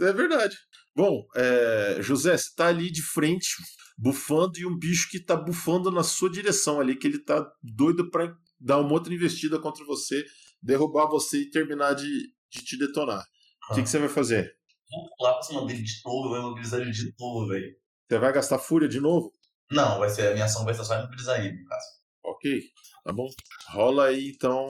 [0.01, 0.57] é verdade.
[0.95, 3.49] Bom, é, José, você tá ali de frente,
[3.95, 8.09] bufando, e um bicho que tá bufando na sua direção ali, que ele tá doido
[8.09, 10.25] pra dar uma outra investida contra você,
[10.59, 12.09] derrubar você e terminar de,
[12.49, 13.23] de te detonar.
[13.69, 14.51] O que, que você vai fazer?
[14.91, 17.75] Vou pular pra cima dele de novo, vai imobilizar ele de novo, velho.
[18.07, 19.33] Você vai gastar fúria de novo?
[19.71, 21.85] Não, vai ser, a minha ação vai ser só imobilizar ele, no caso.
[22.23, 22.61] Ok,
[23.03, 23.27] tá bom.
[23.69, 24.67] Rola aí então.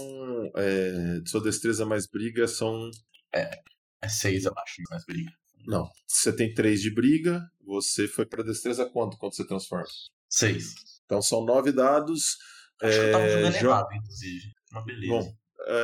[0.56, 2.90] É, sua destreza mais briga são.
[3.34, 5.32] É seis, eu acho, mais briga.
[5.68, 9.88] Não, você tem três de briga, você foi pra destreza quanto quando você transforma?
[10.30, 10.76] Seis.
[11.06, 12.38] Então são nove dados.
[12.82, 14.54] Acho que eu tava É, jogando jo- errado, inclusive.
[14.72, 15.08] Uma beleza.
[15.12, 15.36] Bom,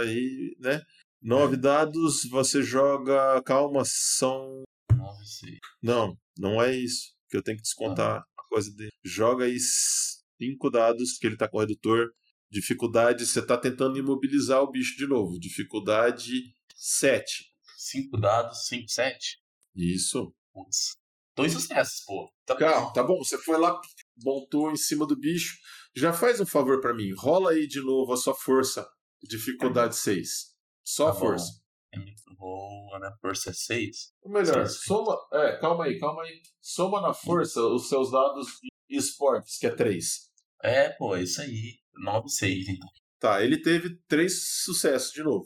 [0.03, 0.81] aí, né?
[1.21, 3.41] Nove dados, você joga.
[3.43, 4.63] Calma, são.
[4.91, 5.59] Nove, seis.
[5.81, 7.13] Não, não é isso.
[7.29, 8.91] Que eu tenho que descontar a coisa dele.
[9.03, 12.09] Joga aí cinco dados, que ele tá com o redutor.
[12.49, 15.39] Dificuldade, você tá tentando imobilizar o bicho de novo.
[15.39, 16.41] Dificuldade
[16.75, 17.45] 7.
[17.77, 19.37] Cinco dados, cinco, sete.
[19.75, 20.33] Isso.
[20.53, 20.95] Putz.
[21.35, 22.29] Dois sucessos, pô.
[22.45, 22.93] Tá Calma, bom.
[22.93, 23.17] tá bom.
[23.19, 23.79] Você foi lá,
[24.23, 25.55] montou em cima do bicho.
[25.95, 27.13] Já faz um favor pra mim.
[27.15, 28.85] Rola aí de novo a sua força.
[29.23, 30.50] Dificuldade 6.
[30.83, 31.61] Só Tá força.
[31.93, 31.99] É
[32.37, 33.11] boa, né?
[33.21, 34.13] Força é seis.
[34.21, 34.85] Ou melhor, Sim, sim.
[34.87, 35.17] soma.
[35.33, 36.41] É, calma aí, calma aí.
[36.61, 38.47] Soma na força os seus dados
[38.89, 40.29] de esportes, que é 3.
[40.63, 41.79] É, pô, é isso aí.
[41.95, 42.87] Nove, seis, então.
[43.19, 45.45] Tá, ele teve três sucessos de novo.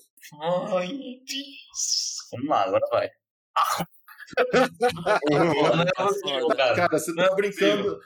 [0.73, 2.15] Ai, Deus.
[2.31, 3.09] Vamos lá, agora vai.
[5.31, 6.87] É possível, cara.
[6.91, 7.99] Você tá é brincando.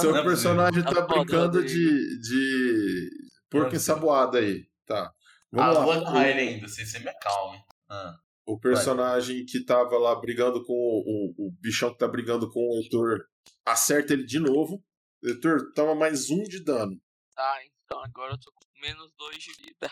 [0.00, 2.20] Seu é personagem tá Tá brincando de.
[2.20, 3.10] de.
[3.50, 4.66] porco é ensaboado aí.
[4.86, 5.12] Tá.
[5.54, 5.96] Ah, Vamos vou lá.
[6.10, 7.58] agarrar ele ainda, você, você me acalme.
[7.88, 8.16] Ah,
[8.46, 12.60] O personagem que tava lá brigando com o, o, o bichão que tá brigando com
[12.60, 13.24] o Heitor
[13.64, 14.82] acerta ele de novo.
[15.22, 17.00] Heitor, toma mais um de dano.
[17.34, 19.90] Tá, então agora eu tô com menos dois de vida.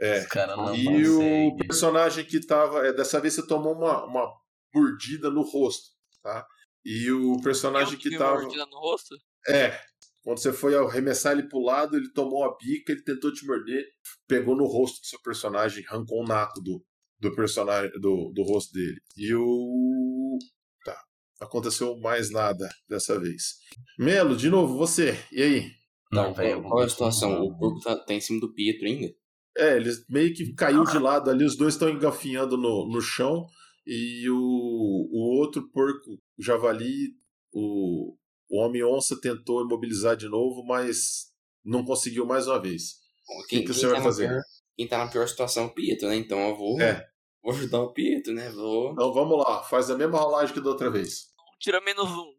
[0.00, 0.18] É.
[0.18, 1.08] esse cara não E consegue.
[1.08, 2.86] o personagem que tava.
[2.86, 4.32] É, dessa vez você tomou uma, uma
[4.74, 5.90] mordida no rosto,
[6.22, 6.46] tá?
[6.84, 8.40] E o personagem eu que tive tava.
[8.40, 9.14] mordida no rosto?
[9.48, 9.78] É.
[10.22, 13.84] Quando você foi arremessar ele pro lado, ele tomou a bica, ele tentou te morder,
[14.28, 16.84] pegou no rosto do seu personagem, arrancou o naco do,
[17.18, 19.00] do personagem, do, do rosto dele.
[19.16, 20.38] E o.
[20.84, 20.96] Tá.
[21.40, 23.56] Aconteceu mais nada dessa vez.
[23.98, 25.18] Melo, de novo, você.
[25.32, 25.70] E aí?
[26.12, 26.62] Não, velho.
[26.62, 27.42] Qual é a situação?
[27.42, 29.12] O porco tá, tá em cima do Pietro ainda?
[29.56, 33.44] É, eles meio que caiu de lado ali, os dois estão engafinhando no, no chão.
[33.84, 37.08] E o, o outro porco, o javali,
[37.52, 38.16] o,
[38.52, 41.32] o homem-onça tentou imobilizar de novo, mas
[41.64, 42.96] não conseguiu mais uma vez.
[43.26, 44.28] Bom, que você vai tá na fazer?
[44.28, 44.42] pior-
[44.76, 46.16] quem tá na pior situação é o Pietro, né?
[46.16, 46.80] Então eu vou.
[46.80, 47.08] É.
[47.42, 48.50] Vou ajudar o Pietro, né?
[48.50, 48.92] Vou.
[48.92, 51.28] Então vamos lá, faz a mesma rolagem que da outra vez.
[51.58, 52.32] Tira menos um.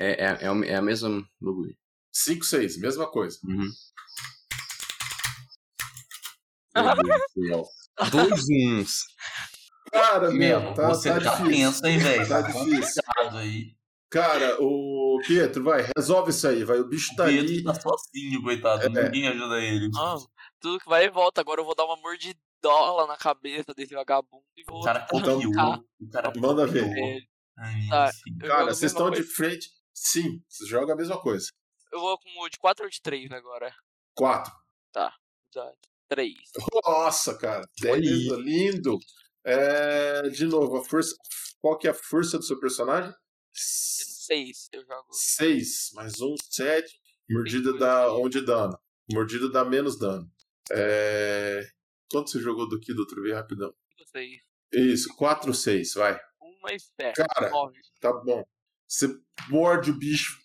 [0.00, 1.08] É, é, é, o- é a mesma
[1.40, 1.76] bagulho.
[2.12, 3.38] 5, 6, mesma coisa.
[3.44, 3.68] Uhum.
[7.34, 7.64] Céu.
[8.10, 9.04] Dois uns.
[9.92, 11.50] Cara, meu, tá, você tá tá, difícil.
[11.50, 12.28] tenso, hein, velho?
[12.28, 13.02] Tá Tá difícil.
[13.02, 13.74] complicado aí.
[14.10, 16.78] Cara, o Pietro, vai, resolve isso aí, vai.
[16.78, 17.62] O bicho tá O Pedro ali.
[17.64, 18.84] tá sozinho, coitado.
[18.98, 19.04] É.
[19.04, 19.90] Ninguém ajuda ele.
[20.60, 21.40] Tudo que vai e volta.
[21.40, 24.80] Agora eu vou dar uma mordidola na cabeça desse vagabundo e vou.
[24.80, 25.80] O cara Então, tá.
[26.00, 26.84] O cara Manda ver.
[27.58, 28.10] Ai, Tá.
[28.46, 29.68] Cara, vocês estão de frente.
[29.92, 31.48] Sim, vocês jogam a mesma coisa.
[31.92, 33.74] Eu vou com o de 4 ou de 3 agora?
[34.14, 34.52] 4.
[34.92, 35.12] Tá.
[36.08, 36.34] 3.
[36.84, 37.68] Nossa, cara.
[37.84, 38.98] Olha Beleza, lindo.
[39.44, 41.14] É, de novo, a força.
[41.60, 43.12] Qual que é a força do seu personagem?
[43.52, 45.06] 6 eu jogo.
[45.10, 46.88] 6, mais um, 7.
[47.30, 48.78] Mordida dá 1 de dano.
[49.10, 50.30] Mordida dá menos dano.
[50.70, 51.66] É...
[52.10, 53.74] Quanto você jogou do que do outro vez, rapidão?
[54.12, 54.40] 6.
[54.72, 56.14] Isso, 4, 6, vai.
[56.40, 57.16] 1 mais 7.
[57.16, 57.78] Cara, 9.
[58.00, 58.44] Tá bom.
[58.86, 59.08] Você
[59.48, 60.38] morde o bicho.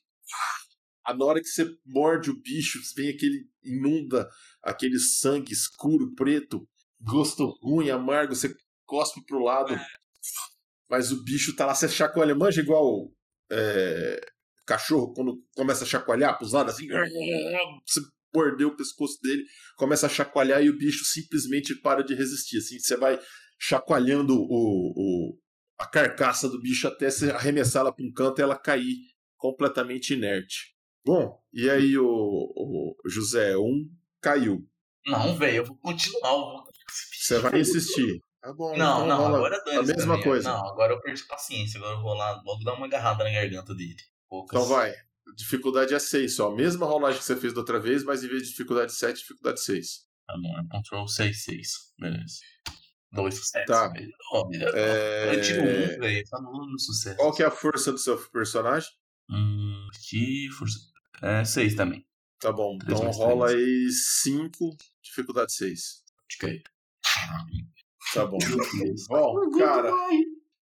[1.06, 3.50] Ah, Na hora que você morde o bicho, vem aquele.
[3.64, 4.30] inunda
[4.62, 6.68] aquele sangue escuro, preto,
[7.02, 8.54] gosto ruim, amargo, você
[8.86, 9.74] cospe pro lado.
[10.90, 13.12] Mas o bicho tá lá, você chacoalha, manja igual
[13.52, 14.20] é,
[14.66, 16.88] cachorro quando começa a chacoalhar pros lados, assim.
[17.86, 18.02] Você
[18.34, 19.44] mordeu o pescoço dele,
[19.78, 22.58] começa a chacoalhar e o bicho simplesmente para de resistir.
[22.58, 23.20] Assim, você vai
[23.60, 25.40] chacoalhando o, o,
[25.78, 28.96] a carcaça do bicho até você arremessá-la para um canto e ela cair
[29.38, 30.74] completamente inerte.
[31.06, 33.90] Bom, e aí o, o José, um
[34.22, 34.66] caiu.
[35.06, 36.64] Não, velho, eu vou continuar.
[37.12, 38.22] Você vai insistir.
[38.44, 40.52] Tá bom, Não, então não, agora dane a mesma coisa.
[40.52, 41.78] Não, agora eu perdi paciência.
[41.78, 43.96] Agora eu vou lá logo dar uma agarrada na garganta dele.
[44.30, 44.62] Poucas.
[44.62, 44.94] Então vai.
[45.38, 46.52] Dificuldade é 6 só.
[46.52, 49.62] Mesma rolagem que você fez da outra vez, mas em vez de dificuldade 7, dificuldade
[49.62, 50.06] 6.
[50.28, 51.72] Tá bom, é control 6, 6.
[51.98, 52.36] Beleza.
[53.14, 53.66] Dois sucessos.
[53.66, 53.90] Tá.
[53.92, 54.78] Melhorou, melhorou.
[54.78, 55.36] É...
[55.36, 56.24] Eu tiro um, velho.
[56.30, 57.16] Tá no sucesso.
[57.16, 58.90] Qual que é a força do seu personagem?
[59.30, 60.80] Hum, aqui, força.
[61.22, 62.06] É 6 também.
[62.40, 66.04] Tá bom, então rola aí 5, dificuldade 6.
[66.30, 66.62] Acho que é.
[68.14, 68.38] Tá bom.
[69.10, 69.92] Bom, cara,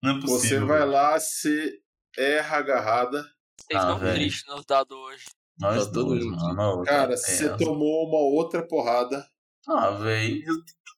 [0.03, 0.59] Não é possível.
[0.59, 1.73] você vai lá, você
[2.17, 3.21] erra a agarrada.
[3.59, 5.25] Vocês Ah, estão tristes nos dados hoje.
[5.59, 6.83] Nós Tá dois, mano.
[6.83, 7.31] Cara, peça.
[7.31, 9.25] você tomou uma outra porrada.
[9.67, 10.41] Ah, velho.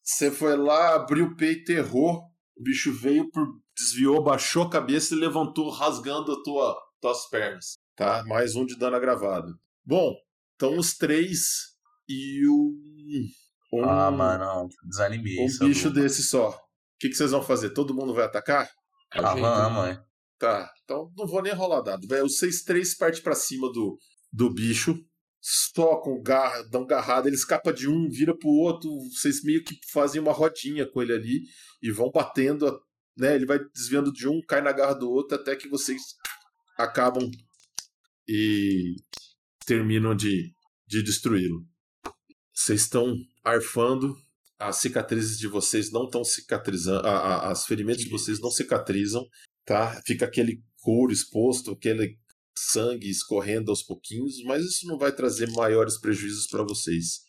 [0.03, 2.21] Você foi lá, abriu o peito, errou.
[2.55, 3.45] O bicho veio, por...
[3.75, 7.77] desviou, baixou a cabeça e levantou, rasgando a tua, tuas pernas.
[7.95, 8.23] Tá?
[8.25, 9.53] Mais um de dano agravado.
[9.84, 10.15] Bom,
[10.55, 11.71] então os três
[12.07, 12.73] e o.
[13.72, 15.38] Um, Ah, mano, desanimei.
[15.39, 16.49] um bicho desse só.
[16.49, 16.55] O
[16.99, 17.72] que, que vocês vão fazer?
[17.72, 18.69] Todo mundo vai atacar?
[19.11, 20.03] Ah, vamos, é.
[20.38, 22.07] Tá, então não vou nem rolar dado.
[22.07, 23.97] Vai, Os seis três parte pra cima do,
[24.34, 24.97] do bicho,
[25.41, 30.19] estocam, garra, dão garrada, ele escapa de um, vira pro outro, vocês meio que fazem
[30.22, 31.41] uma rodinha com ele ali
[31.82, 32.80] e vão batendo,
[33.17, 33.36] né?
[33.36, 36.01] Ele vai desviando de um, cai na garra do outro, até que vocês
[36.78, 37.30] acabam
[38.28, 38.95] e
[39.65, 40.51] terminam de,
[40.88, 41.65] de destruí-lo.
[42.53, 44.15] Vocês estão arfando,
[44.59, 49.25] as cicatrizes de vocês não estão cicatrizando, a, a, as ferimentos de vocês não cicatrizam,
[49.65, 50.01] tá?
[50.05, 52.20] Fica aquele couro exposto, aquele
[52.55, 57.21] sangue escorrendo aos pouquinhos, mas isso não vai trazer maiores prejuízos para vocês.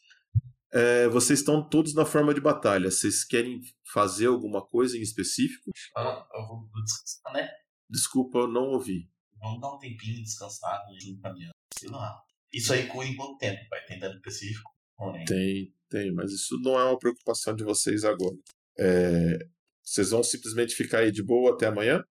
[0.72, 2.90] É, vocês estão todos na forma de batalha.
[2.90, 3.60] Vocês querem
[3.92, 5.70] fazer alguma coisa em específico?
[5.94, 7.48] Ah, eu vou descansar, né?
[7.90, 9.06] Desculpa, eu não ouvi.
[9.38, 11.52] Vamos dar um tempinho de descansar no caminhando.
[11.78, 12.18] Sei lá.
[12.52, 13.60] Isso aí cura em quanto tempo?
[13.68, 14.70] Vai ter dano específico?
[14.98, 15.24] Ou nem?
[15.24, 18.34] Tem, tem, mas isso não é uma preocupação de vocês agora.
[18.78, 19.38] É,
[19.84, 22.02] vocês vão simplesmente ficar aí de boa até amanhã?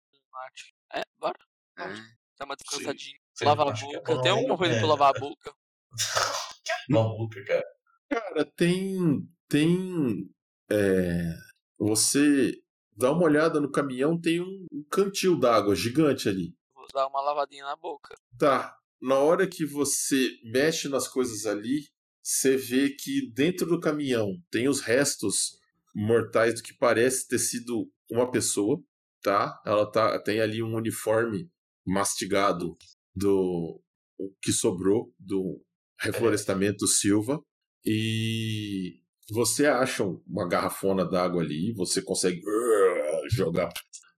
[0.92, 1.38] É, bora.
[1.78, 1.84] É.
[2.38, 3.18] Dá uma descansadinha.
[3.34, 4.22] Sim, Lavar a é boca.
[4.22, 4.78] Tem alguma coisa é.
[4.78, 5.54] pra lavar a boca?
[6.90, 7.66] Maluca, cara.
[8.10, 9.26] Cara, tem.
[9.48, 10.30] Tem.
[10.70, 11.34] é,
[11.78, 12.52] você
[12.94, 16.54] dá uma olhada no caminhão, tem um, um cantil d'água gigante ali.
[16.74, 18.14] Vou dar uma lavadinha na boca.
[18.38, 18.76] Tá.
[19.00, 21.88] Na hora que você mexe nas coisas ali,
[22.30, 25.58] você vê que dentro do caminhão tem os restos
[25.92, 28.80] mortais do que parece ter sido uma pessoa,
[29.20, 29.60] tá?
[29.66, 31.50] Ela tá, tem ali um uniforme
[31.84, 32.76] mastigado
[33.16, 33.82] do
[34.16, 35.60] o que sobrou do
[35.98, 37.42] reflorestamento Silva
[37.84, 39.00] e
[39.32, 43.72] você acha uma garrafona d'água ali, você consegue uh, jogar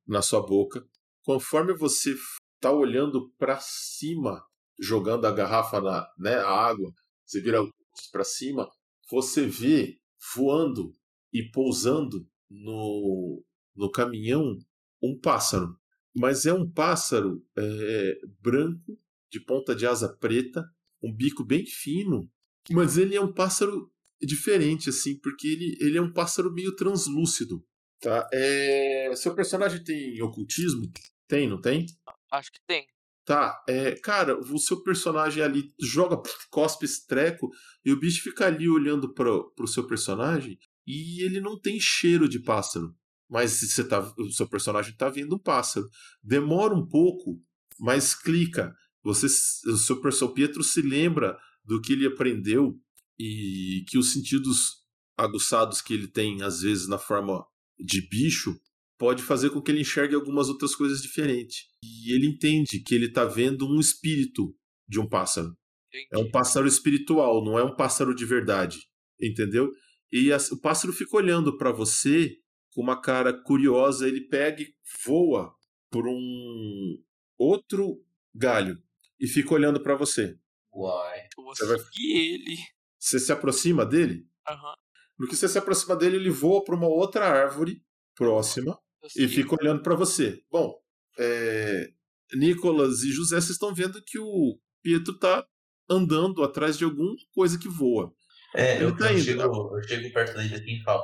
[0.07, 0.85] na sua boca.
[1.25, 2.15] Conforme você
[2.61, 4.45] tá olhando para cima,
[4.79, 6.93] jogando a garrafa na, né, a água,
[7.25, 7.63] você vira
[8.11, 8.69] para cima,
[9.11, 9.99] você vê
[10.35, 10.93] voando
[11.33, 13.45] e pousando no,
[13.75, 14.59] no caminhão
[15.03, 15.77] um pássaro.
[16.15, 18.99] Mas é um pássaro é, branco,
[19.31, 20.65] de ponta de asa preta,
[21.03, 22.31] um bico bem fino,
[22.71, 23.91] mas ele é um pássaro
[24.21, 27.65] diferente, assim, porque ele, ele é um pássaro meio translúcido.
[28.01, 28.29] Tá.
[28.33, 29.11] É...
[29.17, 30.91] Seu personagem tem ocultismo?
[31.27, 31.87] Tem, não tem?
[32.31, 32.87] Acho que tem.
[33.25, 36.21] Tá, é, cara, o seu personagem ali joga,
[36.51, 37.49] cospe esse treco
[37.85, 42.29] e o bicho fica ali olhando pro, pro seu personagem e ele não tem cheiro
[42.29, 42.95] de pássaro.
[43.31, 45.89] Mas você tá, o seu personagem tá vendo um pássaro.
[46.23, 47.41] Demora um pouco,
[47.79, 48.75] mas clica.
[49.05, 49.27] Você,
[49.71, 52.77] o seu personagem Pietro se lembra do que ele aprendeu
[53.19, 54.83] e que os sentidos
[55.17, 57.45] aguçados que ele tem às vezes na forma
[57.79, 58.59] de bicho
[59.03, 61.65] pode fazer com que ele enxergue algumas outras coisas diferentes.
[61.83, 64.55] E ele entende que ele está vendo um espírito
[64.89, 65.57] de um pássaro.
[65.89, 66.07] Entendi.
[66.13, 68.79] É um pássaro espiritual, não é um pássaro de verdade.
[69.21, 69.73] Entendeu?
[70.13, 72.37] E as, o pássaro fica olhando para você
[72.73, 74.07] com uma cara curiosa.
[74.07, 74.73] Ele pega e
[75.05, 75.53] voa
[75.91, 76.97] por um
[77.37, 78.81] outro galho
[79.19, 80.39] e fica olhando para você.
[80.73, 81.27] Uai.
[81.45, 82.57] Você vai- seguir ele.
[83.01, 84.29] Você se aproxima dele?
[84.49, 84.75] Aham.
[85.19, 87.83] No que você se aproxima dele, ele voa para uma outra árvore
[88.15, 88.79] próxima
[89.17, 90.43] e fica olhando para você.
[90.51, 90.75] Bom,
[91.19, 91.89] é,
[92.35, 95.47] Nicolas e José, vocês estão vendo que o Pietro tá
[95.89, 98.13] andando atrás de alguma coisa que voa.
[98.55, 99.25] É, Ele eu, tá eu, indo.
[99.25, 101.03] chego, eu chego perto dele assim e falo: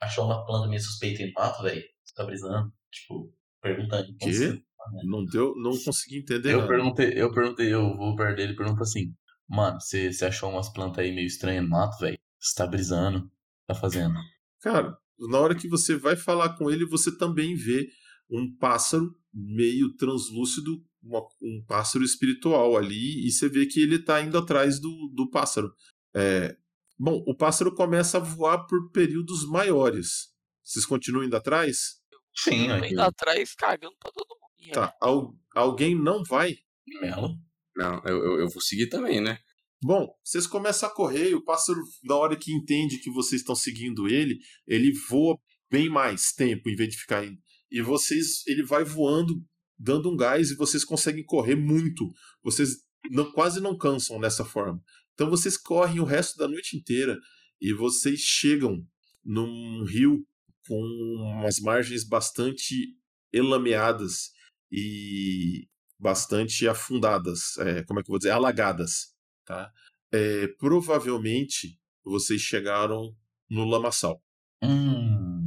[0.00, 1.82] Achou uma planta meio suspeita aí no mato, velho?
[2.04, 2.72] Você tá brisando?
[2.90, 4.06] Tipo, perguntando.
[4.18, 4.62] Quê?
[5.04, 6.68] Não deu, não consegui entender Eu nada.
[6.68, 9.14] perguntei, eu perguntei, eu vou perto dele e pergunto assim,
[9.48, 12.18] mano, você você achou umas plantas aí meio estranhas no mato, velho?
[12.38, 13.30] Você tá brisando?
[13.66, 14.14] Tá fazendo?
[14.60, 17.88] Cara, na hora que você vai falar com ele, você também vê
[18.30, 24.20] um pássaro meio translúcido, uma- um pássaro espiritual ali, e você vê que ele tá
[24.22, 25.72] indo atrás do, do pássaro.
[26.14, 26.56] É,
[26.98, 30.32] bom, o pássaro começa a voar por períodos maiores.
[30.62, 32.00] Vocês continuam indo atrás?
[32.34, 34.72] Sim, Eu indo atrás, cagando pra todo mundo.
[34.72, 34.94] Tá.
[35.00, 36.56] Al- alguém não vai?
[37.00, 37.36] Melo.
[37.76, 39.38] Não, eu, eu, eu vou seguir também, né?
[39.86, 44.08] Bom, vocês começam a correr o pássaro, na hora que entende que vocês estão seguindo
[44.08, 45.38] ele, ele voa
[45.70, 47.38] bem mais tempo em vez de ficar indo.
[47.70, 49.44] E vocês, ele vai voando,
[49.78, 52.10] dando um gás e vocês conseguem correr muito.
[52.42, 52.70] Vocês
[53.10, 54.82] não- quase não cansam nessa forma.
[55.12, 57.18] Então vocês correm o resto da noite inteira
[57.60, 58.82] e vocês chegam
[59.22, 60.26] num rio
[60.66, 62.96] com umas margens bastante
[63.30, 64.30] elameadas
[64.72, 69.13] e bastante afundadas, é, como é que eu vou dizer, alagadas,
[69.44, 69.72] tá?
[70.12, 73.14] É, provavelmente vocês chegaram
[73.48, 74.22] no lamaçal.
[74.62, 75.46] Hum.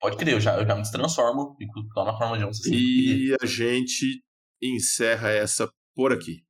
[0.00, 2.74] Pode crer, eu já, eu já me transformo, fico só na forma de onça assim.
[2.74, 4.22] E a gente
[4.62, 6.42] encerra essa por aqui.